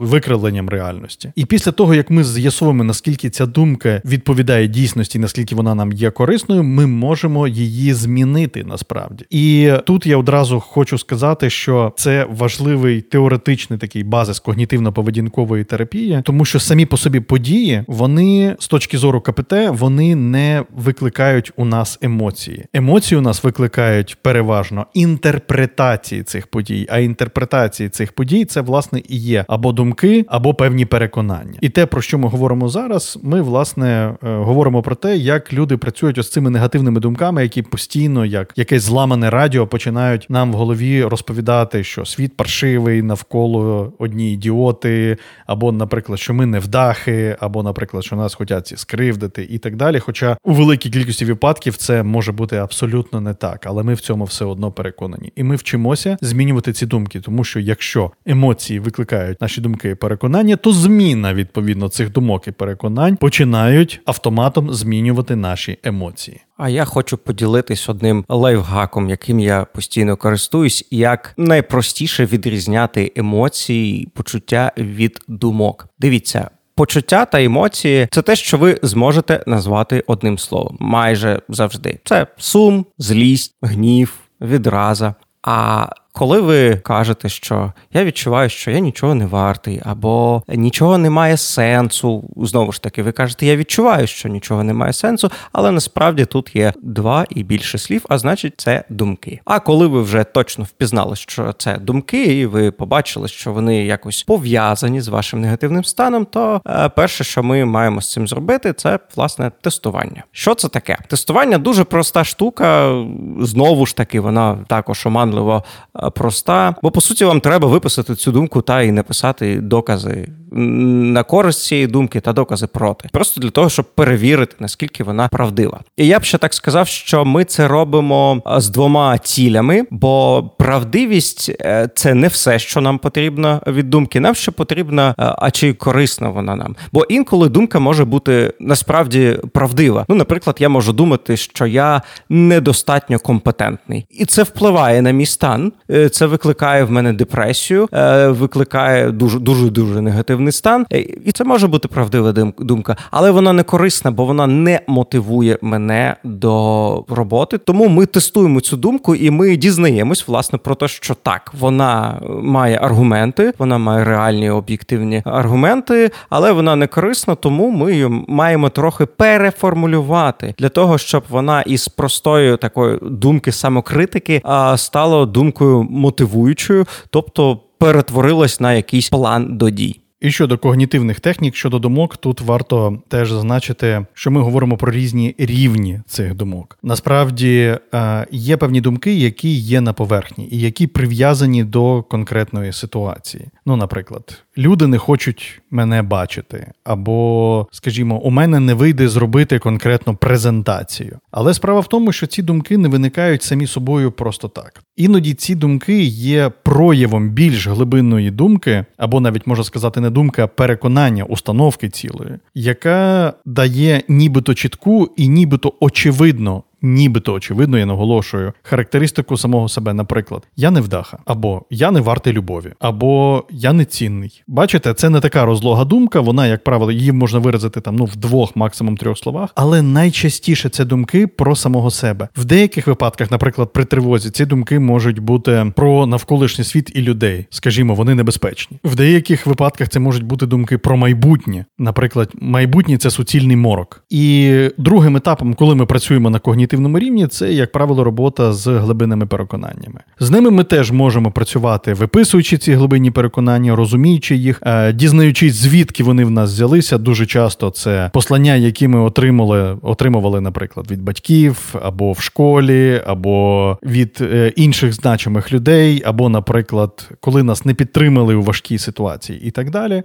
викривленням 0.00 0.68
реальності. 0.68 1.32
І 1.36 1.44
після 1.44 1.72
того, 1.72 1.94
як 1.94 2.10
ми 2.10 2.24
з'ясуємо, 2.24 2.84
наскільки 2.84 3.30
ця 3.30 3.46
думка 3.46 4.02
відповідає 4.04 4.68
дійсності, 4.68 5.18
наскільки 5.18 5.54
вона 5.54 5.74
нам 5.74 5.92
є 5.92 6.10
корисною, 6.10 6.62
ми 6.62 6.86
можемо 6.86 7.48
її 7.48 7.94
змінити 7.94 8.64
насправді. 8.64 9.24
І 9.30 9.72
тут 9.86 10.06
я 10.06 10.16
одразу 10.16 10.60
хочу 10.60 10.98
сказати, 10.98 11.50
що 11.50 11.92
це 11.96 12.26
важливий 12.30 13.00
теоретичний 13.00 13.78
такий 13.78 14.04
базис 14.04 14.42
когнітивно-поведінкової 14.42 15.64
терапії, 15.64 16.22
тому 16.24 16.44
що 16.44 16.60
самі 16.60 16.86
по 16.86 16.96
собі 16.96 17.20
події, 17.20 17.84
вони 17.86 18.56
з 18.58 18.68
точки 18.68 18.98
зору 18.98 19.20
КПТ, 19.20 19.52
вони 19.70 20.14
не 20.16 20.64
викликають 20.76 21.52
у 21.56 21.64
нас 21.64 21.98
емоції. 22.02 22.64
Емоції 22.72 23.18
у 23.18 23.22
нас 23.22 23.44
викликають 23.44 24.16
переважно 24.22 24.86
інтерпретації 24.94 26.22
цих 26.22 26.46
подій, 26.46 26.86
а 26.90 26.98
інтерпретації 26.98 27.49
цих 27.68 28.12
подій 28.12 28.44
це 28.44 28.60
власне 28.60 29.02
і 29.08 29.16
є 29.16 29.44
або 29.48 29.72
думки 29.72 30.24
або 30.28 30.54
певні 30.54 30.84
переконання. 30.84 31.58
І 31.60 31.68
те, 31.68 31.86
про 31.86 32.02
що 32.02 32.18
ми 32.18 32.28
говоримо 32.28 32.68
зараз, 32.68 33.18
ми 33.22 33.42
власне 33.42 34.14
е, 34.24 34.36
говоримо 34.36 34.82
про 34.82 34.94
те, 34.94 35.16
як 35.16 35.52
люди 35.52 35.76
працюють 35.76 36.18
ось 36.18 36.30
цими 36.30 36.50
негативними 36.50 37.00
думками, 37.00 37.42
які 37.42 37.62
постійно, 37.62 38.24
як 38.24 38.52
якесь 38.56 38.82
зламане 38.82 39.30
радіо, 39.30 39.66
починають 39.66 40.26
нам 40.28 40.52
в 40.52 40.54
голові 40.54 41.04
розповідати, 41.04 41.84
що 41.84 42.04
світ 42.04 42.36
паршивий, 42.36 43.02
навколо 43.02 43.92
одні 43.98 44.32
ідіоти, 44.32 45.16
або, 45.46 45.72
наприклад, 45.72 46.18
що 46.18 46.34
ми 46.34 46.46
невдахи, 46.46 47.36
або, 47.40 47.62
наприклад, 47.62 48.04
що 48.04 48.16
нас 48.16 48.34
хочуть 48.34 48.78
скривдити, 48.78 49.48
і 49.50 49.58
так 49.58 49.76
далі. 49.76 49.98
Хоча 49.98 50.36
у 50.44 50.52
великій 50.52 50.90
кількості 50.90 51.24
випадків 51.24 51.76
це 51.76 52.02
може 52.02 52.32
бути 52.32 52.56
абсолютно 52.56 53.20
не 53.20 53.34
так, 53.34 53.66
але 53.66 53.82
ми 53.82 53.94
в 53.94 54.00
цьому 54.00 54.24
все 54.24 54.44
одно 54.44 54.72
переконані, 54.72 55.32
і 55.36 55.42
ми 55.42 55.56
вчимося 55.56 56.18
змінювати 56.20 56.72
ці 56.72 56.86
думки, 56.86 57.20
тому 57.20 57.39
тому 57.40 57.44
що 57.44 57.60
якщо 57.60 58.10
емоції 58.26 58.80
викликають 58.80 59.40
наші 59.40 59.60
думки 59.60 59.90
і 59.90 59.94
переконання, 59.94 60.56
то 60.56 60.72
зміна 60.72 61.34
відповідно 61.34 61.88
цих 61.88 62.12
думок 62.12 62.48
і 62.48 62.50
переконань 62.50 63.16
починають 63.16 64.00
автоматом 64.04 64.74
змінювати 64.74 65.36
наші 65.36 65.78
емоції. 65.84 66.40
А 66.56 66.68
я 66.68 66.84
хочу 66.84 67.18
поділитись 67.18 67.88
одним 67.88 68.24
лайфхаком, 68.28 69.10
яким 69.10 69.40
я 69.40 69.64
постійно 69.64 70.16
користуюсь, 70.16 70.88
як 70.90 71.34
найпростіше 71.36 72.26
відрізняти 72.26 73.12
емоції, 73.16 74.08
почуття 74.14 74.72
від 74.76 75.20
думок. 75.28 75.88
Дивіться. 75.98 76.50
Почуття 76.74 77.24
та 77.24 77.42
емоції 77.42 78.08
це 78.10 78.22
те, 78.22 78.36
що 78.36 78.58
ви 78.58 78.78
зможете 78.82 79.44
назвати 79.46 80.04
одним 80.06 80.38
словом, 80.38 80.76
майже 80.80 81.42
завжди. 81.48 81.98
Це 82.04 82.26
сум, 82.38 82.86
злість, 82.98 83.54
гнів, 83.62 84.14
відраза. 84.40 85.14
А 85.42 85.86
коли 86.12 86.40
ви 86.40 86.76
кажете, 86.76 87.28
що 87.28 87.72
я 87.92 88.04
відчуваю, 88.04 88.48
що 88.48 88.70
я 88.70 88.78
нічого 88.78 89.14
не 89.14 89.26
вартий, 89.26 89.80
або 89.84 90.42
нічого 90.48 90.98
не 90.98 91.10
має 91.10 91.36
сенсу, 91.36 92.24
знову 92.36 92.72
ж 92.72 92.82
таки, 92.82 93.02
ви 93.02 93.12
кажете, 93.12 93.46
я 93.46 93.56
відчуваю, 93.56 94.06
що 94.06 94.28
нічого 94.28 94.64
не 94.64 94.72
має 94.72 94.92
сенсу, 94.92 95.30
але 95.52 95.70
насправді 95.70 96.24
тут 96.24 96.56
є 96.56 96.72
два 96.82 97.26
і 97.30 97.42
більше 97.42 97.78
слів, 97.78 98.06
а 98.08 98.18
значить, 98.18 98.54
це 98.56 98.84
думки. 98.88 99.40
А 99.44 99.60
коли 99.60 99.86
ви 99.86 100.02
вже 100.02 100.24
точно 100.24 100.64
впізнали, 100.64 101.16
що 101.16 101.52
це 101.52 101.78
думки, 101.78 102.24
і 102.24 102.46
ви 102.46 102.70
побачили, 102.70 103.28
що 103.28 103.52
вони 103.52 103.84
якось 103.84 104.22
пов'язані 104.22 105.00
з 105.00 105.08
вашим 105.08 105.40
негативним 105.40 105.84
станом, 105.84 106.24
то 106.24 106.60
е, 106.66 106.88
перше, 106.88 107.24
що 107.24 107.42
ми 107.42 107.64
маємо 107.64 108.00
з 108.00 108.12
цим 108.12 108.28
зробити, 108.28 108.72
це 108.72 108.98
власне 109.16 109.50
тестування. 109.60 110.24
Що 110.32 110.54
це 110.54 110.68
таке? 110.68 110.98
Тестування 111.08 111.58
дуже 111.58 111.84
проста 111.84 112.24
штука. 112.24 112.94
Знову 113.40 113.86
ж 113.86 113.96
таки, 113.96 114.20
вона 114.20 114.58
також 114.68 115.06
оманливо 115.06 115.64
е, 115.96 115.99
проста. 116.14 116.74
Бо 116.82 116.90
по 116.90 117.00
суті 117.00 117.24
вам 117.24 117.40
треба 117.40 117.68
виписати 117.68 118.14
цю 118.14 118.32
думку 118.32 118.62
та 118.62 118.82
і 118.82 118.92
написати 118.92 119.60
докази 119.60 120.28
на 120.52 121.22
користь 121.22 121.64
цієї 121.64 121.86
думки 121.86 122.20
та 122.20 122.32
докази 122.32 122.66
проти, 122.66 123.08
просто 123.12 123.40
для 123.40 123.50
того, 123.50 123.68
щоб 123.68 123.84
перевірити 123.84 124.56
наскільки 124.60 125.04
вона 125.04 125.28
правдива. 125.28 125.80
І 125.96 126.06
я 126.06 126.18
б 126.18 126.24
ще 126.24 126.38
так 126.38 126.54
сказав, 126.54 126.88
що 126.88 127.24
ми 127.24 127.44
це 127.44 127.68
робимо 127.68 128.42
з 128.56 128.68
двома 128.68 129.18
цілями, 129.18 129.84
бо 129.90 130.44
правдивість 130.58 131.50
е, 131.60 131.88
це 131.94 132.14
не 132.14 132.28
все, 132.28 132.58
що 132.58 132.80
нам 132.80 132.98
потрібно 132.98 133.62
від 133.66 133.90
думки. 133.90 134.20
Нам 134.20 134.34
ще 134.34 134.50
потрібна, 134.50 135.14
е, 135.18 135.34
а 135.38 135.50
чи 135.50 135.72
корисна 135.72 136.28
вона 136.28 136.56
нам? 136.56 136.76
Бо 136.92 137.04
інколи 137.04 137.48
думка 137.48 137.78
може 137.78 138.04
бути 138.04 138.52
насправді 138.60 139.38
правдива. 139.52 140.04
Ну, 140.08 140.14
наприклад, 140.14 140.56
я 140.58 140.68
можу 140.68 140.92
думати, 140.92 141.36
що 141.36 141.66
я 141.66 142.02
недостатньо 142.28 143.18
компетентний, 143.18 144.06
і 144.10 144.24
це 144.24 144.42
впливає 144.42 145.02
на 145.02 145.10
мій 145.10 145.26
стан. 145.26 145.72
Е, 145.90 146.08
це 146.08 146.26
викликає 146.26 146.84
в 146.84 146.90
мене 146.90 147.12
депресію, 147.12 147.88
викликає 148.28 149.10
дуже 149.10 149.38
дуже 149.38 149.70
дуже 149.70 150.00
негативно 150.00 150.39
депресивний 150.40 150.52
стан, 150.52 150.86
е, 150.92 150.98
і 151.24 151.32
це 151.32 151.44
може 151.44 151.66
бути 151.66 151.88
правдива 151.88 152.32
думка, 152.58 152.96
але 153.10 153.30
вона 153.30 153.52
не 153.52 153.62
корисна, 153.62 154.10
бо 154.10 154.24
вона 154.24 154.46
не 154.46 154.80
мотивує 154.86 155.58
мене 155.62 156.16
до 156.24 157.04
роботи. 157.08 157.58
Тому 157.58 157.88
ми 157.88 158.06
тестуємо 158.06 158.60
цю 158.60 158.76
думку, 158.76 159.14
і 159.14 159.30
ми 159.30 159.56
дізнаємось 159.56 160.28
власне 160.28 160.58
про 160.58 160.74
те, 160.74 160.88
що 160.88 161.14
так 161.14 161.52
вона 161.58 162.20
має 162.42 162.78
аргументи, 162.82 163.52
вона 163.58 163.78
має 163.78 164.04
реальні 164.04 164.50
об'єктивні 164.50 165.22
аргументи, 165.24 166.10
але 166.30 166.52
вона 166.52 166.76
не 166.76 166.86
корисна, 166.86 167.34
тому 167.34 167.70
ми 167.70 167.92
її 167.92 168.08
маємо 168.28 168.68
трохи 168.68 169.06
переформулювати 169.06 170.54
для 170.58 170.68
того, 170.68 170.98
щоб 170.98 171.22
вона 171.28 171.62
із 171.62 171.88
простої 171.88 172.56
такої 172.56 172.98
думки 173.02 173.52
самокритики 173.52 174.42
стала 174.76 175.26
думкою 175.26 175.82
мотивуючою, 175.82 176.86
тобто 177.10 177.60
перетворилась 177.80 178.60
на 178.60 178.72
якийсь 178.72 179.08
план 179.08 179.58
до 179.58 179.70
дій. 179.70 180.00
І 180.20 180.30
щодо 180.30 180.58
когнітивних 180.58 181.20
технік, 181.20 181.56
щодо 181.56 181.78
думок, 181.78 182.16
тут 182.16 182.40
варто 182.40 182.98
теж 183.08 183.30
зазначити, 183.30 184.06
що 184.14 184.30
ми 184.30 184.40
говоримо 184.40 184.76
про 184.76 184.92
різні 184.92 185.34
рівні 185.38 186.00
цих 186.06 186.34
думок. 186.34 186.78
Насправді 186.82 187.78
е, 187.94 188.26
є 188.30 188.56
певні 188.56 188.80
думки, 188.80 189.14
які 189.14 189.54
є 189.54 189.80
на 189.80 189.92
поверхні, 189.92 190.48
і 190.50 190.60
які 190.60 190.86
прив'язані 190.86 191.64
до 191.64 192.02
конкретної 192.02 192.72
ситуації. 192.72 193.44
Ну, 193.66 193.76
наприклад, 193.76 194.42
люди 194.58 194.86
не 194.86 194.98
хочуть 194.98 195.60
мене 195.70 196.02
бачити, 196.02 196.72
або, 196.84 197.66
скажімо, 197.72 198.18
у 198.18 198.30
мене 198.30 198.60
не 198.60 198.74
вийде 198.74 199.08
зробити 199.08 199.58
конкретну 199.58 200.16
презентацію. 200.16 201.18
Але 201.30 201.54
справа 201.54 201.80
в 201.80 201.88
тому, 201.88 202.12
що 202.12 202.26
ці 202.26 202.42
думки 202.42 202.78
не 202.78 202.88
виникають 202.88 203.42
самі 203.42 203.66
собою 203.66 204.12
просто 204.12 204.48
так. 204.48 204.82
Іноді 204.96 205.34
ці 205.34 205.54
думки 205.54 206.02
є 206.02 206.52
проявом 206.62 207.30
більш 207.30 207.66
глибинної 207.66 208.30
думки, 208.30 208.84
або 208.96 209.20
навіть 209.20 209.46
можна 209.46 209.64
сказати, 209.64 210.00
не 210.00 210.09
думка, 210.10 210.44
а 210.44 210.46
переконання 210.46 211.24
установки 211.24 211.88
цілої, 211.88 212.30
яка 212.54 213.32
дає 213.44 214.02
нібито 214.08 214.54
чітку 214.54 215.08
і 215.16 215.28
нібито 215.28 215.72
очевидно 215.80 216.62
нібито 216.82 217.32
очевидно, 217.32 217.78
я 217.78 217.86
наголошую, 217.86 218.52
характеристику 218.62 219.36
самого 219.36 219.68
себе, 219.68 219.94
наприклад, 219.94 220.42
я 220.56 220.70
не 220.70 220.80
вдаха, 220.80 221.18
або 221.24 221.62
я 221.70 221.90
не 221.90 222.00
вартий 222.00 222.32
любові, 222.32 222.72
або 222.80 223.44
я 223.50 223.72
не 223.72 223.84
цінний. 223.84 224.42
Бачите, 224.46 224.94
це 224.94 225.10
не 225.10 225.20
така 225.20 225.44
розлога 225.44 225.84
думка, 225.84 226.20
вона, 226.20 226.46
як 226.46 226.64
правило, 226.64 226.92
її 226.92 227.12
можна 227.12 227.38
виразити 227.38 227.80
там 227.80 227.96
ну 227.96 228.04
в 228.04 228.16
двох, 228.16 228.56
максимум 228.56 228.96
трьох 228.96 229.18
словах, 229.18 229.50
але 229.54 229.82
найчастіше 229.82 230.68
це 230.68 230.84
думки 230.84 231.26
про 231.26 231.56
самого 231.56 231.90
себе. 231.90 232.28
В 232.36 232.44
деяких 232.44 232.86
випадках, 232.86 233.30
наприклад, 233.30 233.72
при 233.72 233.84
тривозі, 233.84 234.30
ці 234.30 234.46
думки 234.46 234.78
можуть 234.78 235.18
бути 235.18 235.72
про 235.76 236.06
навколишній 236.06 236.64
світ 236.64 236.92
і 236.94 237.02
людей, 237.02 237.46
скажімо, 237.50 237.94
вони 237.94 238.14
небезпечні. 238.14 238.78
В 238.84 238.94
деяких 238.94 239.46
випадках 239.46 239.88
це 239.88 240.00
можуть 240.00 240.22
бути 240.22 240.46
думки 240.46 240.78
про 240.78 240.96
майбутнє. 240.96 241.64
Наприклад, 241.78 242.32
майбутнє 242.40 242.96
це 242.96 243.10
суцільний 243.10 243.56
морок. 243.56 244.04
І 244.10 244.54
другим 244.78 245.16
етапом, 245.16 245.54
коли 245.54 245.74
ми 245.74 245.86
працюємо 245.86 246.30
на 246.30 246.38
когнітивному 246.38 246.69
когнітивному 246.70 246.98
рівні 246.98 247.26
це, 247.26 247.52
як 247.52 247.72
правило, 247.72 248.04
робота 248.04 248.52
з 248.52 248.66
глибинними 248.66 249.26
переконаннями. 249.26 250.00
З 250.20 250.30
ними 250.30 250.50
ми 250.50 250.64
теж 250.64 250.90
можемо 250.90 251.30
працювати, 251.30 251.94
виписуючи 251.94 252.58
ці 252.58 252.72
глибинні 252.72 253.10
переконання, 253.10 253.76
розуміючи 253.76 254.36
їх, 254.36 254.62
е, 254.62 254.92
дізнаючись, 254.92 255.54
звідки 255.54 256.04
вони 256.04 256.24
в 256.24 256.30
нас 256.30 256.52
взялися. 256.52 256.98
Дуже 256.98 257.26
часто 257.26 257.70
це 257.70 258.10
послання, 258.12 258.54
які 258.54 258.88
ми 258.88 259.00
отримали, 259.00 259.76
отримували, 259.82 260.40
наприклад, 260.40 260.90
від 260.90 261.02
батьків, 261.02 261.74
або 261.82 262.12
в 262.12 262.20
школі, 262.20 263.00
або 263.06 263.78
від 263.82 264.18
е, 264.20 264.52
інших 264.56 264.92
значимих 264.92 265.52
людей, 265.52 266.02
або, 266.04 266.28
наприклад, 266.28 267.10
коли 267.20 267.42
нас 267.42 267.64
не 267.64 267.74
підтримали 267.74 268.34
у 268.34 268.42
важкій 268.42 268.78
ситуації, 268.78 269.40
і 269.42 269.50
так 269.50 269.70
далі. 269.70 270.02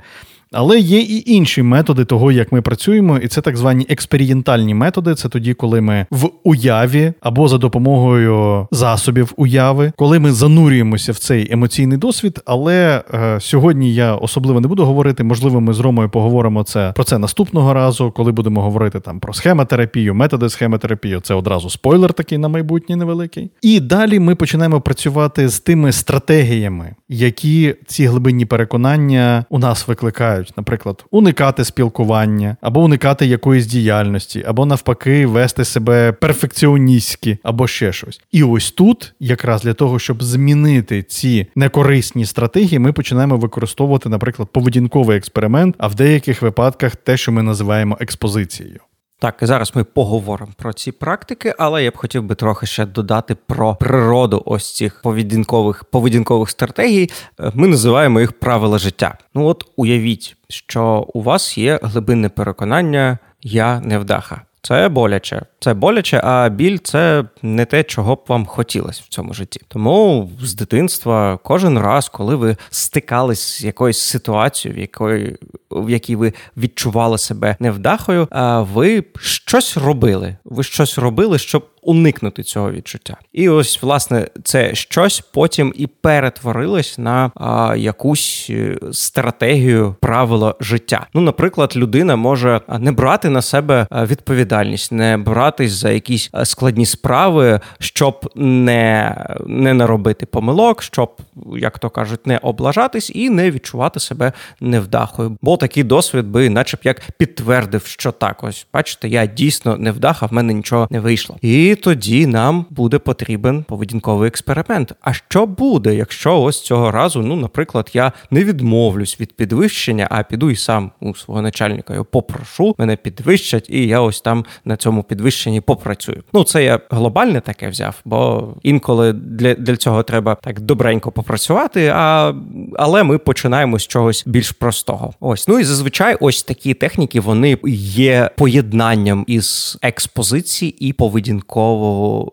Але 0.58 0.80
є 0.80 1.00
і 1.00 1.24
інші 1.26 1.64
методи 1.64 2.06
того, 2.06 2.32
як 2.32 2.52
ми 2.52 2.62
працюємо, 2.62 3.18
і 3.18 3.28
це 3.28 3.42
так 3.42 3.58
звані 3.58 3.86
експерієнтальні 3.90 4.74
методи. 4.74 5.16
Це 5.16 5.30
тоді, 5.30 5.54
коли 5.54 5.82
ми 5.82 6.06
в 6.12 6.30
уяві 6.44 7.14
або 7.22 7.48
за 7.48 7.58
допомогою 7.58 8.68
засобів 8.72 9.34
уяви, 9.38 9.92
коли 9.98 10.20
ми 10.20 10.32
занурюємося 10.32 11.12
в 11.12 11.18
цей 11.18 11.54
емоційний 11.54 11.98
досвід. 11.98 12.40
Але 12.46 13.04
е, 13.14 13.40
сьогодні 13.40 13.94
я 13.94 14.16
особливо 14.16 14.62
не 14.62 14.68
буду 14.68 14.86
говорити. 14.86 15.24
Можливо, 15.24 15.62
ми 15.62 15.74
з 15.74 15.80
Ромою 15.80 16.10
поговоримо 16.10 16.64
це 16.64 16.92
про 16.96 17.04
це 17.04 17.18
наступного 17.18 17.74
разу, 17.74 18.12
коли 18.12 18.32
будемо 18.32 18.62
говорити 18.62 19.00
там 19.00 19.20
про 19.20 19.34
схемотерапію, 19.34 20.16
методи 20.16 20.50
схемотерапії. 20.50 21.20
Це 21.24 21.34
одразу 21.34 21.70
спойлер 21.70 22.14
такий 22.14 22.38
на 22.38 22.48
майбутнє 22.48 22.96
невеликий. 22.96 23.52
І 23.62 23.80
далі 23.80 24.20
ми 24.20 24.36
починаємо 24.36 24.82
працювати 24.82 25.50
з 25.50 25.60
тими 25.60 25.92
стратегіями, 25.92 26.96
які 27.10 27.76
ці 27.88 28.06
глибинні 28.06 28.46
переконання 28.46 29.46
у 29.50 29.60
нас 29.60 29.88
викликають 29.88 30.45
дозволяють, 30.46 30.58
наприклад, 30.58 31.06
уникати 31.12 31.66
спілкування, 31.66 32.58
або 32.62 32.84
уникати 32.84 33.26
якоїсь 33.26 33.66
діяльності, 33.66 34.44
або 34.48 34.66
навпаки, 34.66 35.26
вести 35.26 35.66
себе 35.66 36.12
перфекціоністськи, 36.12 37.38
або 37.44 37.68
ще 37.68 37.94
щось. 37.94 38.22
І 38.32 38.44
ось 38.44 38.72
тут, 38.72 39.14
якраз 39.20 39.64
для 39.64 39.74
того, 39.74 40.00
щоб 40.00 40.24
змінити 40.24 41.04
ці 41.04 41.48
некорисні 41.56 42.26
стратегії, 42.26 42.80
ми 42.80 42.94
починаємо 42.94 43.38
використовувати, 43.38 44.10
наприклад, 44.10 44.50
поведінковий 44.52 45.18
експеримент, 45.18 45.76
а 45.78 45.88
в 45.88 45.96
деяких 45.96 46.42
випадках 46.42 46.96
те, 46.96 47.18
що 47.18 47.32
ми 47.32 47.44
називаємо 47.44 47.98
експозицією. 48.00 48.80
Так, 49.26 49.38
зараз 49.42 49.72
ми 49.76 49.84
поговоримо 49.84 50.52
про 50.58 50.74
ці 50.74 50.92
практики, 50.92 51.54
але 51.58 51.84
я 51.84 51.92
б 51.92 51.98
хотів 51.98 52.24
би 52.24 52.36
трохи 52.36 52.66
ще 52.66 52.86
додати 52.86 53.36
про 53.36 53.76
природу 53.76 54.44
ось 54.46 54.76
цих 54.76 55.02
поведінкових 55.02 55.84
поведінкових 55.84 56.50
стратегій. 56.50 57.10
Е, 57.40 57.52
ми 57.54 57.68
називаємо 57.68 58.20
їх 58.20 58.40
правила 58.40 58.78
життя. 58.78 59.18
Ну 59.36 59.46
от 59.46 59.64
уявіть, 59.76 60.36
що 60.50 61.08
у 61.14 61.22
вас 61.22 61.58
є 61.58 61.80
глибинне 61.84 62.30
переконання 62.30 63.18
Я 63.42 63.80
невдаха. 63.80 64.42
Це 64.68 64.90
боляче, 64.90 65.42
це 65.60 65.74
боляче, 65.74 66.22
а 66.24 66.50
біль 66.50 66.78
це 66.84 67.24
не 67.42 67.66
те, 67.66 67.84
чого 67.84 68.16
б 68.16 68.24
вам 68.28 68.46
хотілося 68.46 69.02
в 69.06 69.08
цьому 69.08 69.34
житті. 69.34 69.62
Тому 69.68 70.32
з 70.42 70.56
дитинства 70.56 71.40
кожен 71.44 71.80
раз, 71.80 72.10
коли 72.10 72.36
ви 72.36 72.58
стикались 72.70 73.60
з 73.60 73.64
якоюсь 73.64 74.00
ситуацією, 74.00 74.78
в 74.78 74.82
якої 74.82 75.38
в 75.72 75.90
якій 75.90 76.16
ви 76.16 76.34
відчували 76.58 77.18
себе 77.18 77.56
невдахою, 77.60 78.28
ви 78.74 79.04
щось 79.20 79.78
робили. 79.78 80.38
Ви 80.46 80.64
щось 80.64 80.98
робили, 80.98 81.38
щоб 81.38 81.66
уникнути 81.86 82.44
цього 82.44 82.72
відчуття. 82.72 83.18
І 83.34 83.50
ось, 83.50 83.82
власне, 83.82 84.28
це 84.44 84.76
щось 84.76 85.22
потім 85.34 85.74
і 85.76 85.88
перетворилось 85.88 86.98
на 86.98 87.32
а, 87.36 87.76
якусь 87.78 88.48
е, 88.50 88.78
стратегію 88.92 89.96
правила 90.02 90.56
життя. 90.60 91.08
Ну, 91.14 91.22
наприклад, 91.22 91.74
людина 91.76 92.16
може 92.16 92.62
не 92.80 92.92
брати 92.92 93.30
на 93.30 93.42
себе 93.42 93.88
відповідальність, 93.92 94.92
не 94.92 95.18
братись 95.18 95.72
за 95.72 95.92
якісь 95.92 96.30
складні 96.44 96.86
справи, 96.86 97.60
щоб 97.80 98.32
не, 98.36 99.16
не 99.48 99.74
наробити 99.74 100.26
помилок, 100.26 100.84
щоб, 100.84 101.18
як 101.56 101.80
то 101.80 101.90
кажуть, 101.90 102.28
не 102.28 102.38
облажатись 102.38 103.12
і 103.16 103.30
не 103.30 103.52
відчувати 103.52 104.00
себе 104.00 104.32
невдахою. 104.60 105.38
Бо 105.42 105.58
такий 105.58 105.84
досвід 105.84 106.28
би, 106.28 106.50
наче 106.50 106.78
б 106.78 106.80
як 106.84 107.02
підтвердив, 107.18 107.86
що 107.86 108.12
так 108.12 108.44
ось 108.44 108.68
бачите, 108.74 109.08
я 109.08 109.26
дійсно 109.26 109.78
невдаха, 109.78 110.26
в 110.26 110.34
мене 110.34 110.54
нічого 110.54 110.88
не 110.90 111.00
вийшло. 111.00 111.38
І 111.42 111.75
тоді 111.76 112.28
нам 112.28 112.66
буде 112.70 113.00
потрібен 113.00 113.64
поведінковий 113.64 114.28
експеримент. 114.28 114.94
А 115.02 115.14
що 115.14 115.46
буде, 115.46 115.96
якщо 115.96 116.42
ось 116.42 116.62
цього 116.62 116.92
разу, 116.92 117.22
ну, 117.22 117.36
наприклад, 117.36 117.90
я 117.94 118.12
не 118.32 118.44
відмовлюсь 118.44 119.20
від 119.20 119.34
підвищення, 119.34 120.08
а 120.12 120.24
піду 120.24 120.52
і 120.52 120.56
сам 120.56 120.92
у 121.00 121.16
свого 121.16 121.42
начальника 121.42 121.94
його 121.94 122.06
попрошу, 122.06 122.76
мене 122.78 122.96
підвищать, 122.96 123.70
і 123.70 123.88
я 123.88 124.02
ось 124.02 124.22
там 124.22 124.46
на 124.66 124.78
цьому 124.78 125.04
підвищенні 125.04 125.62
попрацюю. 125.62 126.24
Ну, 126.34 126.44
це 126.44 126.64
я 126.64 126.80
глобальне 126.90 127.42
таке 127.42 127.70
взяв, 127.70 128.02
бо 128.06 128.48
інколи 128.64 129.14
для 129.14 129.54
для 129.54 129.78
цього 129.78 130.04
треба 130.04 130.36
так 130.36 130.60
добренько 130.60 131.12
попрацювати. 131.12 131.92
А 131.96 132.34
але 132.78 133.04
ми 133.04 133.18
починаємо 133.18 133.80
з 133.80 133.88
чогось 133.88 134.24
більш 134.26 134.52
простого. 134.52 135.14
Ось 135.20 135.48
ну 135.48 135.60
і 135.60 135.64
зазвичай, 135.64 136.18
ось 136.20 136.44
такі 136.44 136.74
техніки 136.74 137.20
вони 137.20 137.58
є 137.74 138.30
поєднанням 138.38 139.24
із 139.28 139.78
експозиції 139.82 140.88
і 140.88 140.94
поведінкового 140.94 141.65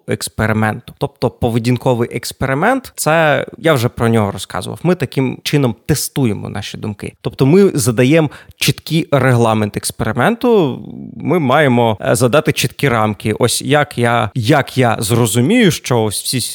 експерименту. 0.08 0.94
Тобто, 0.98 1.30
поведінковий 1.30 2.16
експеримент, 2.16 2.92
це 2.96 3.46
я 3.58 3.74
вже 3.74 3.88
про 3.88 4.08
нього 4.08 4.30
розказував. 4.30 4.80
Ми 4.82 4.94
таким 4.94 5.38
чином 5.42 5.74
тестуємо 5.86 6.48
наші 6.48 6.76
думки. 6.78 7.12
Тобто, 7.20 7.46
ми 7.46 7.70
задаємо 7.74 8.30
чіткий 8.56 9.08
регламент 9.12 9.76
експерименту. 9.76 10.80
Ми 11.16 11.38
маємо 11.38 11.98
е, 12.00 12.14
задати 12.14 12.52
чіткі 12.52 12.88
рамки. 12.88 13.32
Ось 13.38 13.62
як 13.62 13.98
я 13.98 14.30
як 14.34 14.78
я 14.78 14.96
зрозумію, 14.98 15.70
що 15.70 16.06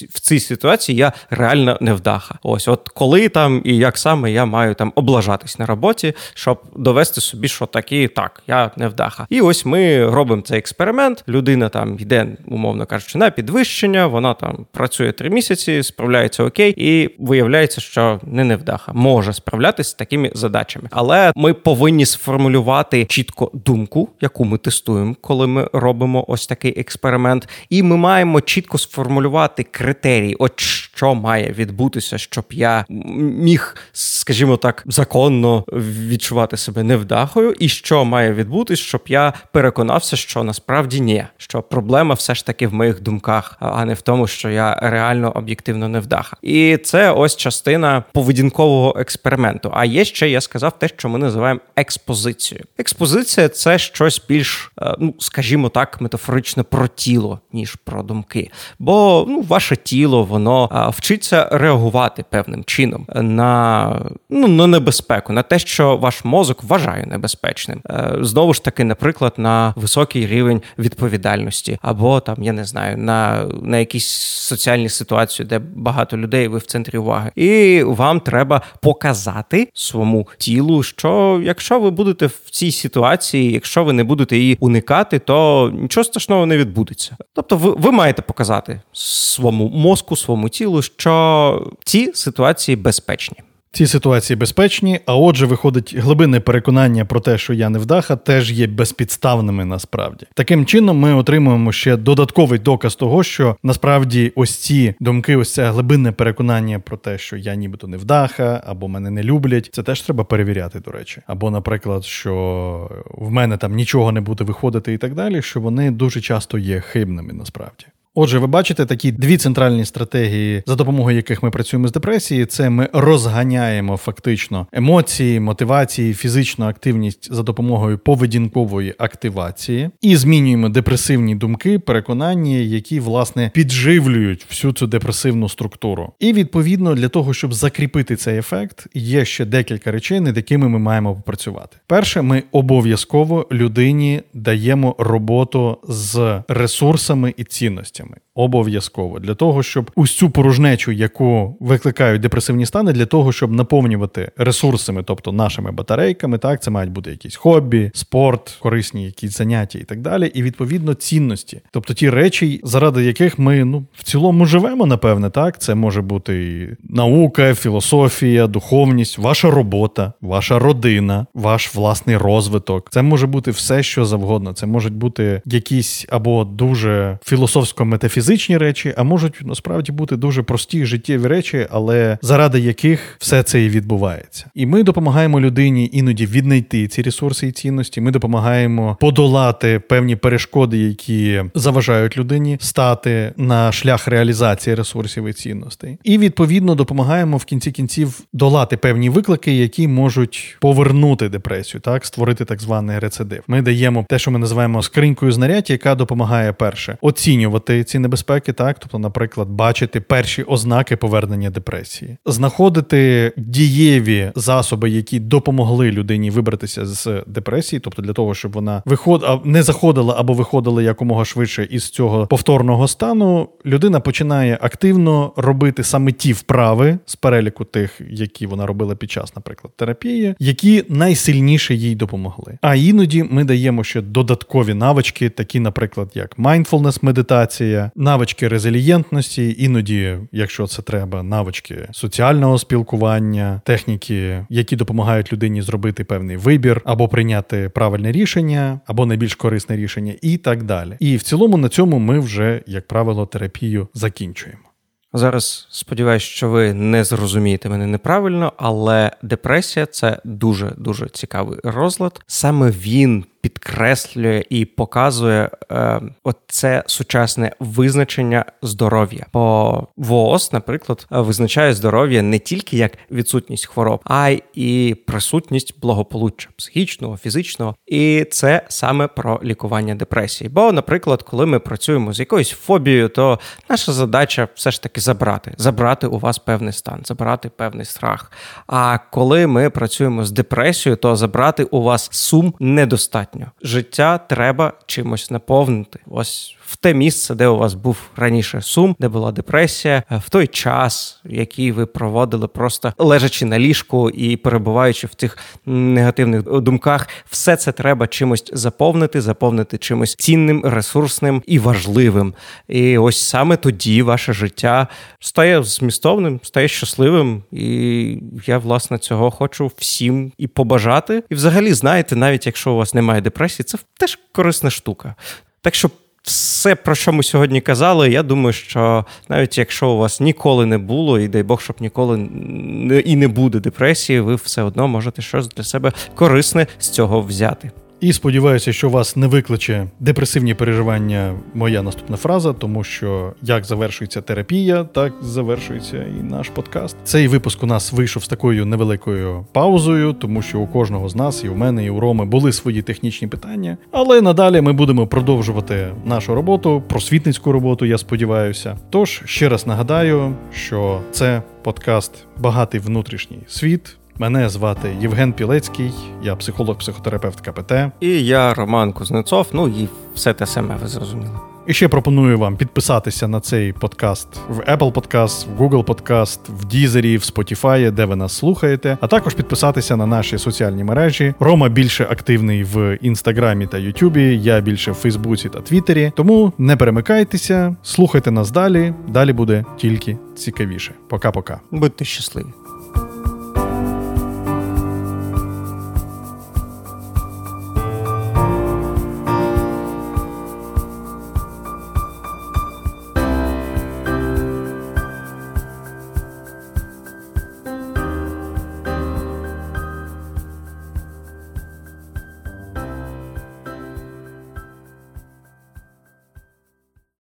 в 0.09 0.19
цій 0.19 0.39
ситуації 0.39 0.97
я 0.97 1.11
реально 1.29 1.77
невдаха. 1.81 2.35
Ось, 2.43 2.67
от 2.67 2.89
коли 2.89 3.29
там 3.29 3.61
і 3.65 3.77
як 3.77 3.97
саме 3.97 4.31
я 4.31 4.45
маю 4.45 4.73
там 4.73 4.91
облажатись 4.95 5.59
на 5.59 5.65
роботі, 5.65 6.13
щоб 6.33 6.61
довести 6.75 7.21
собі, 7.21 7.47
що 7.47 7.65
такі 7.65 8.07
так, 8.07 8.43
я 8.47 8.71
невдаха. 8.77 9.27
І 9.29 9.41
ось 9.41 9.65
ми 9.65 10.09
робимо 10.09 10.41
цей 10.41 10.57
експеримент. 10.57 11.23
Людина 11.27 11.69
там 11.69 11.97
йде, 11.99 12.27
умовно 12.47 12.66
кажучи, 12.85 13.17
на 13.17 13.29
підвищення. 13.29 14.07
Вона 14.07 14.33
там 14.33 14.65
працює 14.71 15.11
три 15.11 15.29
місяці, 15.29 15.83
справляється 15.83 16.43
окей, 16.43 16.73
і 16.77 17.09
виявляється, 17.19 17.81
що 17.81 18.19
не 18.23 18.43
невдаха 18.43 18.91
може 18.93 19.33
справлятися 19.33 19.89
з 19.89 19.93
такими 19.93 20.31
задачами. 20.33 20.87
Але 20.91 21.31
ми 21.35 21.53
повинні 21.53 22.05
сформулювати 22.05 23.05
чітко 23.05 23.51
думку, 23.53 24.09
яку 24.21 24.45
ми 24.45 24.57
тестуємо, 24.57 25.15
коли 25.21 25.47
ми 25.47 25.69
робимо 25.73 26.25
ось 26.27 26.47
такий 26.47 26.79
експеримент, 26.79 27.49
і 27.69 27.83
ми 27.83 27.97
маємо 27.97 28.41
чітко 28.41 28.77
сформулювати 28.77 29.63
критерії, 29.63 30.35
от 30.35 30.55
що 30.97 31.15
має 31.15 31.51
відбутися, 31.51 32.17
щоб 32.17 32.45
я 32.51 32.85
міг, 32.89 33.75
скажімо 33.93 34.57
так, 34.57 34.83
законно 34.85 35.63
відчувати 36.07 36.57
себе 36.57 36.83
невдахою, 36.83 37.53
і 37.59 37.69
що 37.69 38.05
має 38.05 38.33
відбутися, 38.33 38.83
щоб 38.83 39.01
я 39.07 39.33
переконався, 39.51 40.15
що 40.15 40.43
насправді 40.43 41.01
ні, 41.01 41.25
що 41.37 41.61
проблема 41.61 42.13
все 42.13 42.35
ж 42.35 42.45
таки 42.45 42.67
в 42.67 42.73
моїх 42.73 43.01
думках, 43.01 43.57
а 43.59 43.85
не 43.85 43.93
в 43.93 44.01
тому, 44.01 44.27
що 44.27 44.49
я 44.49 44.75
реально 44.81 45.31
об'єктивно 45.35 45.89
невдаха. 45.89 46.37
І 46.41 46.77
це 46.77 47.11
ось 47.11 47.35
частина 47.35 48.03
поведінкового 48.13 48.95
експерименту. 48.99 49.71
А 49.73 49.85
є 49.85 50.05
ще 50.05 50.29
я 50.29 50.41
сказав 50.41 50.79
те, 50.79 50.87
що 50.87 51.09
ми 51.09 51.19
називаємо 51.19 51.59
експозицією. 51.75 52.65
Експозиція 52.77 53.49
це 53.49 53.79
щось 53.79 54.21
більш, 54.29 54.71
е, 54.81 54.95
ну 54.99 55.13
скажімо 55.19 55.69
так, 55.69 56.01
метафорично 56.01 56.63
про 56.63 56.87
тіло, 56.87 57.39
ніж 57.53 57.75
про 57.75 58.03
думки. 58.03 58.51
Бо 58.79 59.25
ну, 59.29 59.41
ваше 59.41 59.75
тіло 59.75 60.23
воно 60.23 60.86
вчиться 60.89 61.49
реагувати 61.51 62.25
певним 62.29 62.63
чином 62.63 63.07
на 63.15 64.01
ну, 64.29 64.47
на 64.47 64.67
небезпеку, 64.67 65.33
на 65.33 65.43
те, 65.43 65.59
що 65.59 65.97
ваш 65.97 66.25
мозок 66.25 66.63
вважає 66.63 67.05
небезпечним. 67.05 67.81
Е, 67.89 68.17
знову 68.21 68.53
ж 68.53 68.63
таки, 68.63 68.83
наприклад, 68.83 69.33
на 69.37 69.73
високий 69.75 70.27
рівень 70.27 70.61
відповідальності, 70.79 71.79
або 71.81 72.19
там 72.19 72.43
я 72.43 72.53
не 72.53 72.65
знаю, 72.65 72.97
на 72.97 73.45
на 73.61 73.77
якісь 73.77 74.07
соціальні 74.47 74.89
ситуації, 74.89 75.47
де 75.47 75.59
багато 75.59 76.17
людей, 76.17 76.47
ви 76.47 76.57
в 76.57 76.65
центрі 76.65 76.97
уваги, 76.97 77.31
і 77.35 77.83
вам 77.83 78.19
треба 78.19 78.61
показати 78.81 79.69
своєму 79.73 80.27
тілу, 80.37 80.83
що 80.83 81.41
якщо 81.43 81.79
ви 81.79 81.91
будете 81.91 82.25
в 82.25 82.49
цій 82.51 82.71
ситуації, 82.71 83.51
якщо 83.51 83.83
ви 83.83 83.93
не 83.93 84.03
будете 84.03 84.37
її 84.37 84.57
уникати, 84.59 85.19
то 85.19 85.69
нічого 85.73 86.03
страшного 86.03 86.45
не 86.45 86.57
відбудеться. 86.57 87.17
Тобто, 87.33 87.57
ви, 87.57 87.71
ви 87.71 87.91
маєте 87.91 88.21
показати 88.21 88.81
своєму 88.93 89.69
мозку, 89.69 90.15
своєму 90.15 90.49
тілу, 90.49 90.76
що 90.81 91.71
ці 91.83 92.11
ситуації 92.13 92.75
безпечні. 92.75 93.37
Ці 93.77 93.87
ситуації 93.87 94.37
безпечні, 94.37 94.99
а 95.05 95.15
отже, 95.15 95.45
виходить 95.45 95.95
глибинне 95.95 96.39
переконання 96.39 97.05
про 97.05 97.19
те, 97.19 97.37
що 97.37 97.53
я 97.53 97.69
не 97.69 97.79
вдаха, 97.79 98.15
теж 98.15 98.51
є 98.51 98.67
безпідставними 98.67 99.65
насправді. 99.65 100.25
Таким 100.33 100.65
чином, 100.65 100.99
ми 100.99 101.13
отримуємо 101.13 101.71
ще 101.71 101.97
додатковий 101.97 102.59
доказ 102.59 102.95
того, 102.95 103.23
що 103.23 103.55
насправді 103.63 104.31
ось 104.35 104.55
ці 104.55 104.95
думки, 104.99 105.35
ось 105.35 105.53
це 105.53 105.69
глибинне 105.69 106.11
переконання 106.11 106.79
про 106.79 106.97
те, 106.97 107.17
що 107.17 107.37
я 107.37 107.55
нібито 107.55 107.87
не 107.87 107.97
вдаха, 107.97 108.63
або 108.65 108.87
мене 108.87 109.09
не 109.09 109.23
люблять. 109.23 109.69
Це 109.71 109.83
теж 109.83 110.01
треба 110.01 110.23
перевіряти, 110.23 110.79
до 110.79 110.91
речі. 110.91 111.21
Або, 111.27 111.51
наприклад, 111.51 112.05
що 112.05 112.91
в 113.17 113.31
мене 113.31 113.57
там 113.57 113.75
нічого 113.75 114.11
не 114.11 114.21
буде 114.21 114.43
виходити, 114.43 114.93
і 114.93 114.97
так 114.97 115.13
далі, 115.13 115.41
що 115.41 115.59
вони 115.61 115.91
дуже 115.91 116.21
часто 116.21 116.57
є 116.57 116.79
хибними 116.79 117.33
насправді. 117.33 117.85
Отже, 118.19 118.39
ви 118.39 118.47
бачите 118.47 118.85
такі 118.85 119.11
дві 119.11 119.37
центральні 119.37 119.85
стратегії, 119.85 120.63
за 120.65 120.75
допомогою 120.75 121.15
яких 121.15 121.43
ми 121.43 121.51
працюємо 121.51 121.87
з 121.87 121.91
депресією. 121.91 122.45
Це 122.45 122.69
ми 122.69 122.89
розганяємо 122.93 123.97
фактично 123.97 124.67
емоції, 124.73 125.39
мотивації, 125.39 126.13
фізичну 126.13 126.65
активність 126.65 127.33
за 127.33 127.43
допомогою 127.43 127.97
поведінкової 127.97 128.95
активації 128.97 129.89
і 130.01 130.15
змінюємо 130.15 130.69
депресивні 130.69 131.35
думки, 131.35 131.79
переконання, 131.79 132.55
які 132.55 132.99
власне 132.99 133.51
підживлюють 133.53 134.45
всю 134.49 134.73
цю 134.73 134.87
депресивну 134.87 135.49
структуру. 135.49 136.13
І 136.19 136.33
відповідно 136.33 136.95
для 136.95 137.09
того, 137.09 137.33
щоб 137.33 137.53
закріпити 137.53 138.15
цей 138.15 138.37
ефект, 138.37 138.87
є 138.93 139.25
ще 139.25 139.45
декілька 139.45 139.91
речей, 139.91 140.19
над 140.19 140.37
якими 140.37 140.69
ми 140.69 140.79
маємо 140.79 141.15
попрацювати. 141.15 141.77
Перше, 141.87 142.21
ми 142.21 142.43
обов'язково 142.51 143.47
людині 143.51 144.21
даємо 144.33 144.95
роботу 144.99 145.77
з 145.87 146.41
ресурсами 146.47 147.33
і 147.37 147.43
цінностями 147.43 148.06
ресурсами. 148.07 148.21
Обов'язково 148.35 149.19
для 149.19 149.35
того, 149.35 149.63
щоб 149.63 149.91
усю 149.95 150.29
порожнечу, 150.29 150.91
яку 150.91 151.57
викликають 151.59 152.21
депресивні 152.21 152.65
стани, 152.65 152.93
для 152.93 153.05
того, 153.05 153.31
щоб 153.31 153.51
наповнювати 153.51 154.31
ресурсами, 154.37 155.03
тобто 155.03 155.31
нашими 155.31 155.71
батарейками, 155.71 156.37
так 156.37 156.61
це 156.61 156.71
мають 156.71 156.91
бути 156.91 157.09
якісь 157.09 157.35
хобі, 157.35 157.91
спорт, 157.93 158.57
корисні 158.59 159.05
якісь 159.05 159.37
заняття 159.37 159.79
і 159.79 159.83
так 159.83 160.01
далі. 160.01 160.31
І 160.33 160.43
відповідно 160.43 160.93
цінності, 160.93 161.61
тобто 161.71 161.93
ті 161.93 162.09
речі, 162.09 162.61
заради 162.63 163.03
яких 163.03 163.39
ми 163.39 163.65
ну 163.65 163.85
в 163.93 164.03
цілому 164.03 164.45
живемо, 164.45 164.85
напевне, 164.85 165.29
так 165.29 165.61
це 165.61 165.75
може 165.75 166.01
бути 166.01 166.77
наука, 166.83 167.55
філософія, 167.55 168.47
духовність, 168.47 169.17
ваша 169.17 169.51
робота, 169.51 170.13
ваша 170.21 170.59
родина, 170.59 171.25
ваш 171.33 171.75
власний 171.75 172.17
розвиток. 172.17 172.89
Це 172.91 173.01
може 173.01 173.27
бути 173.27 173.51
все, 173.51 173.83
що 173.83 174.05
завгодно. 174.05 174.53
Це 174.53 174.65
можуть 174.65 174.93
бути 174.93 175.41
якісь 175.45 176.05
або 176.09 176.43
дуже 176.43 177.19
філософсько 177.25 177.85
метафізичні 177.97 178.57
речі, 178.57 178.93
а 178.97 179.03
можуть 179.03 179.41
насправді 179.41 179.91
бути 179.91 180.17
дуже 180.17 180.43
прості 180.43 180.85
життєві 180.85 181.27
речі, 181.27 181.67
але 181.69 182.17
заради 182.21 182.59
яких 182.59 183.15
все 183.19 183.43
це 183.43 183.63
і 183.63 183.69
відбувається. 183.69 184.45
І 184.55 184.65
ми 184.65 184.83
допомагаємо 184.83 185.41
людині 185.41 185.89
іноді 185.93 186.25
віднайти 186.25 186.87
ці 186.87 187.01
ресурси 187.01 187.47
і 187.47 187.51
цінності. 187.51 188.01
Ми 188.01 188.11
допомагаємо 188.11 188.97
подолати 188.99 189.79
певні 189.79 190.15
перешкоди, 190.15 190.77
які 190.77 191.43
заважають 191.55 192.17
людині 192.17 192.57
стати 192.61 193.33
на 193.37 193.71
шлях 193.71 194.07
реалізації 194.07 194.75
ресурсів 194.75 195.27
і 195.27 195.33
цінностей. 195.33 195.97
І 196.03 196.17
відповідно 196.17 196.75
допомагаємо 196.75 197.37
в 197.37 197.45
кінці 197.45 197.71
кінців 197.71 198.19
долати 198.33 198.77
певні 198.77 199.09
виклики, 199.09 199.53
які 199.53 199.87
можуть 199.87 200.57
повернути 200.61 201.29
депресію, 201.29 201.81
так 201.81 202.05
створити 202.05 202.45
так 202.45 202.61
званий 202.61 202.99
рецидив. 202.99 203.43
Ми 203.47 203.61
даємо 203.61 204.05
те, 204.09 204.19
що 204.19 204.31
ми 204.31 204.39
називаємо 204.39 204.83
скринькою 204.83 205.31
знарядь, 205.31 205.69
яка 205.69 205.95
допомагає 205.95 206.53
перше 206.53 206.97
оцінювати 207.01 207.76
помічати 207.77 207.83
ці 207.83 207.99
небезпеки, 207.99 208.53
так, 208.53 208.79
тобто, 208.79 208.99
наприклад, 208.99 209.47
бачити 209.49 210.01
перші 210.01 210.43
ознаки 210.43 210.95
повернення 210.95 211.49
депресії, 211.49 212.17
знаходити 212.25 213.31
дієві 213.37 214.31
засоби, 214.35 214.89
які 214.89 215.19
допомогли 215.19 215.91
людині 215.91 216.29
вибратися 216.29 216.85
з 216.85 217.23
депресії, 217.27 217.79
тобто 217.79 218.01
для 218.01 218.13
того, 218.13 218.33
щоб 218.33 218.51
вона 218.51 218.83
виход... 218.85 219.41
не 219.45 219.63
заходила 219.63 220.15
або 220.17 220.33
виходила 220.33 220.81
якомога 220.81 221.25
швидше 221.25 221.67
із 221.71 221.89
цього 221.89 222.27
повторного 222.27 222.87
стану, 222.87 223.49
людина 223.65 223.99
починає 223.99 224.57
активно 224.61 225.33
робити 225.37 225.83
саме 225.83 226.11
ті 226.11 226.33
вправи 226.33 226.99
з 227.05 227.15
переліку 227.15 227.65
тих, 227.65 228.01
які 228.09 228.47
вона 228.47 228.65
робила 228.65 228.95
під 228.95 229.11
час, 229.11 229.35
наприклад, 229.35 229.73
терапії, 229.75 230.35
які 230.39 230.83
найсильніше 230.89 231.75
їй 231.75 231.95
допомогли. 231.95 232.57
А 232.61 232.75
іноді 232.75 233.23
ми 233.23 233.43
даємо 233.43 233.83
ще 233.83 234.01
додаткові 234.01 234.73
навички, 234.73 235.29
такі, 235.29 235.59
наприклад, 235.59 236.11
як 236.13 236.37
mindfulness 236.39 236.99
медитація, 237.01 237.66
навички 237.95 238.47
резилієнтності, 238.47 239.55
іноді, 239.59 240.17
якщо 240.31 240.67
це 240.67 240.81
треба, 240.81 241.23
навички 241.23 241.87
соціального 241.91 242.57
спілкування, 242.57 243.61
техніки, 243.65 244.45
які 244.49 244.75
допомагають 244.75 245.33
людині 245.33 245.61
зробити 245.61 246.03
певний 246.03 246.37
вибір, 246.37 246.81
або 246.85 247.07
прийняти 247.07 247.69
правильне 247.69 248.11
рішення, 248.11 248.79
або 248.85 249.05
найбільш 249.05 249.35
корисне 249.35 249.77
рішення, 249.77 250.13
і 250.21 250.37
так 250.37 250.63
далі. 250.63 250.95
І 250.99 251.17
в 251.17 251.23
цілому 251.23 251.57
на 251.57 251.69
цьому 251.69 251.99
ми 251.99 252.19
вже, 252.19 252.61
як 252.67 252.87
правило, 252.87 253.25
терапію 253.25 253.87
закінчуємо. 253.93 254.67
Зараз 255.13 255.67
сподіваюся, 255.71 256.25
що 256.25 256.49
ви 256.49 256.73
не 256.73 257.03
зрозумієте 257.03 257.69
мене 257.69 257.87
неправильно, 257.87 258.53
але 258.57 259.11
депресія 259.21 259.85
це 259.85 260.19
дуже 260.25 260.73
дуже 260.77 261.09
цікавий 261.09 261.59
розлад. 261.63 262.21
Саме 262.27 262.71
він 262.71 263.25
підкреслює 263.41 264.43
і 264.49 264.65
показує 264.65 265.49
е, 265.71 266.01
оце 266.23 266.83
сучасне 266.87 267.51
визначення 267.59 268.45
здоров'я. 268.61 269.25
Бо 269.33 269.87
ВООЗ, 269.97 270.53
наприклад, 270.53 271.07
визначає 271.09 271.73
здоров'я 271.73 272.21
не 272.21 272.39
тільки 272.39 272.77
як 272.77 272.97
відсутність 273.11 273.65
хвороб, 273.65 274.01
а 274.03 274.35
й 274.55 274.93
присутність 274.93 275.79
благополуччя 275.81 276.49
психічного, 276.57 277.17
фізичного. 277.17 277.75
І 277.87 278.25
це 278.31 278.61
саме 278.67 279.07
про 279.07 279.39
лікування 279.43 279.95
депресії. 279.95 280.49
Бо, 280.49 280.71
наприклад, 280.71 281.23
коли 281.23 281.45
ми 281.45 281.59
працюємо 281.59 282.13
з 282.13 282.19
якоюсь 282.19 282.49
фобією, 282.49 283.09
то 283.09 283.39
наша 283.69 283.91
задача 283.91 284.47
все 284.55 284.71
ж 284.71 284.83
таки 284.83 285.01
забрати, 285.01 285.53
забрати 285.57 286.07
у 286.07 286.19
вас 286.19 286.39
певний 286.39 286.73
стан, 286.73 287.01
забрати 287.05 287.49
певний 287.49 287.85
страх. 287.85 288.31
А 288.67 288.97
коли 289.11 289.47
ми 289.47 289.69
працюємо 289.69 290.25
з 290.25 290.31
депресією, 290.31 290.97
то 290.97 291.15
забрати 291.15 291.63
у 291.63 291.81
вас 291.81 292.09
сум 292.11 292.53
недостатньо 292.59 293.26
достатньо. 293.27 293.51
Життя 293.63 294.17
треба 294.17 294.73
чимось 294.85 295.31
наповнити. 295.31 295.99
Ось 296.07 296.57
в 296.67 296.75
те 296.75 296.93
місце, 296.93 297.35
де 297.35 297.47
у 297.47 297.57
вас 297.57 297.73
був 297.73 297.97
раніше 298.15 298.61
сум, 298.61 298.95
де 298.99 299.07
була 299.07 299.31
депресія, 299.31 300.03
в 300.11 300.29
той 300.29 300.47
час, 300.47 301.21
який 301.25 301.71
ви 301.71 301.85
проводили, 301.85 302.47
просто 302.47 302.93
лежачи 302.97 303.45
на 303.45 303.59
ліжку 303.59 304.09
і 304.09 304.37
перебуваючи 304.37 305.07
в 305.07 305.15
тих 305.15 305.37
негативних 305.65 306.43
думках, 306.43 307.07
все 307.29 307.55
це 307.55 307.71
треба 307.71 308.07
чимось 308.07 308.43
заповнити, 308.53 309.21
заповнити 309.21 309.77
чимось 309.77 310.15
цінним, 310.15 310.65
ресурсним 310.65 311.43
і 311.45 311.59
важливим. 311.59 312.33
І 312.67 312.97
ось 312.97 313.21
саме 313.21 313.57
тоді 313.57 314.01
ваше 314.01 314.33
життя 314.33 314.87
стає 315.19 315.63
змістовним, 315.63 316.39
стає 316.43 316.67
щасливим. 316.67 317.43
І 317.51 318.17
я 318.45 318.57
власне 318.57 318.97
цього 318.97 319.31
хочу 319.31 319.71
всім 319.77 320.31
і 320.37 320.47
побажати. 320.47 321.23
І, 321.29 321.35
взагалі, 321.35 321.73
знаєте, 321.73 322.15
навіть 322.15 322.45
якщо 322.45 322.71
у 322.71 322.77
вас 322.77 322.93
немає 322.93 323.16
депресії, 323.21 323.63
це 323.63 323.77
теж 323.97 324.19
корисна 324.31 324.69
штука. 324.69 325.15
Так 325.61 325.75
що 325.75 325.89
все, 326.23 326.75
про 326.75 326.95
що 326.95 327.13
ми 327.13 327.23
сьогодні 327.23 327.61
казали, 327.61 328.09
я 328.09 328.23
думаю, 328.23 328.53
що 328.53 329.05
навіть 329.29 329.57
якщо 329.57 329.89
у 329.89 329.97
вас 329.97 330.19
ніколи 330.19 330.65
не 330.65 330.77
було, 330.77 331.19
і 331.19 331.27
дай 331.27 331.43
Бог, 331.43 331.61
щоб 331.61 331.75
ніколи 331.79 332.17
не, 332.17 332.99
і 332.99 333.15
не 333.15 333.27
буде 333.27 333.59
депресії, 333.59 334.19
ви 334.19 334.35
все 334.35 334.61
одно 334.61 334.87
можете 334.87 335.21
щось 335.21 335.47
для 335.47 335.63
себе 335.63 335.91
корисне 336.15 336.67
з 336.79 336.89
цього 336.89 337.21
взяти. 337.21 337.71
І 337.99 338.13
сподіваюся, 338.13 338.73
що 338.73 338.89
вас 338.89 339.15
не 339.15 339.27
викличе 339.27 339.87
депресивні 339.99 340.53
переживання 340.53 341.35
моя 341.53 341.81
наступна 341.81 342.17
фраза, 342.17 342.53
тому 342.53 342.83
що 342.83 343.33
як 343.41 343.65
завершується 343.65 344.21
терапія, 344.21 344.83
так 344.83 345.13
завершується 345.21 345.97
і 345.97 346.23
наш 346.23 346.49
подкаст. 346.49 346.97
Цей 347.03 347.27
випуск 347.27 347.63
у 347.63 347.65
нас 347.65 347.93
вийшов 347.93 348.23
з 348.23 348.27
такою 348.27 348.65
невеликою 348.65 349.45
паузою, 349.51 350.13
тому 350.13 350.41
що 350.41 350.59
у 350.59 350.67
кожного 350.67 351.09
з 351.09 351.15
нас, 351.15 351.43
і 351.43 351.49
у 351.49 351.55
мене, 351.55 351.85
і 351.85 351.89
у 351.89 351.99
Роми 351.99 352.25
були 352.25 352.51
свої 352.51 352.81
технічні 352.81 353.27
питання. 353.27 353.77
Але 353.91 354.21
надалі 354.21 354.61
ми 354.61 354.73
будемо 354.73 355.07
продовжувати 355.07 355.87
нашу 356.05 356.35
роботу, 356.35 356.83
просвітницьку 356.87 357.51
роботу, 357.51 357.85
я 357.85 357.97
сподіваюся. 357.97 358.77
Тож 358.89 359.21
ще 359.25 359.49
раз 359.49 359.67
нагадаю, 359.67 360.35
що 360.53 361.01
це 361.11 361.41
подкаст 361.63 362.25
Багатий 362.37 362.79
внутрішній 362.79 363.39
світ. 363.47 363.97
Мене 364.19 364.49
звати 364.49 364.95
Євген 365.01 365.33
Пілецький, 365.33 365.91
я 366.23 366.35
психолог-психотерапевт 366.35 367.41
КПТ. 367.41 367.73
І 367.99 368.25
я 368.25 368.53
Роман 368.53 368.93
Кузнецов. 368.93 369.47
Ну 369.53 369.67
і 369.67 369.87
все 370.15 370.33
те 370.33 370.45
саме, 370.45 370.75
ви 370.81 370.87
зрозуміли. 370.87 371.31
І 371.67 371.73
ще 371.73 371.87
пропоную 371.87 372.39
вам 372.39 372.57
підписатися 372.57 373.27
на 373.27 373.39
цей 373.39 373.73
подкаст 373.73 374.27
в 374.49 374.59
Apple 374.59 374.91
Podcast, 374.91 375.45
в 375.57 375.61
Google 375.61 375.83
Podcast, 375.83 376.39
в 376.47 376.65
Deezer, 376.65 377.17
в 377.17 377.21
Spotify, 377.21 377.91
де 377.91 378.05
ви 378.05 378.15
нас 378.15 378.33
слухаєте, 378.37 378.97
а 379.01 379.07
також 379.07 379.33
підписатися 379.33 379.95
на 379.95 380.05
наші 380.05 380.37
соціальні 380.37 380.83
мережі. 380.83 381.33
Рома 381.39 381.69
більше 381.69 382.07
активний 382.09 382.63
в 382.63 382.97
інстаграмі 383.01 383.67
та 383.67 383.77
Ютубі, 383.77 384.39
я 384.43 384.59
більше 384.59 384.91
в 384.91 384.95
Фейсбуці 384.95 385.49
та 385.49 385.61
Твіттері. 385.61 386.11
Тому 386.15 386.53
не 386.57 386.75
перемикайтеся, 386.75 387.75
слухайте 387.83 388.31
нас 388.31 388.51
далі. 388.51 388.93
Далі 389.07 389.33
буде 389.33 389.65
тільки 389.77 390.17
цікавіше. 390.35 390.93
Пока-пока. 391.09 391.59
Будьте 391.71 392.05
щасливі. 392.05 392.66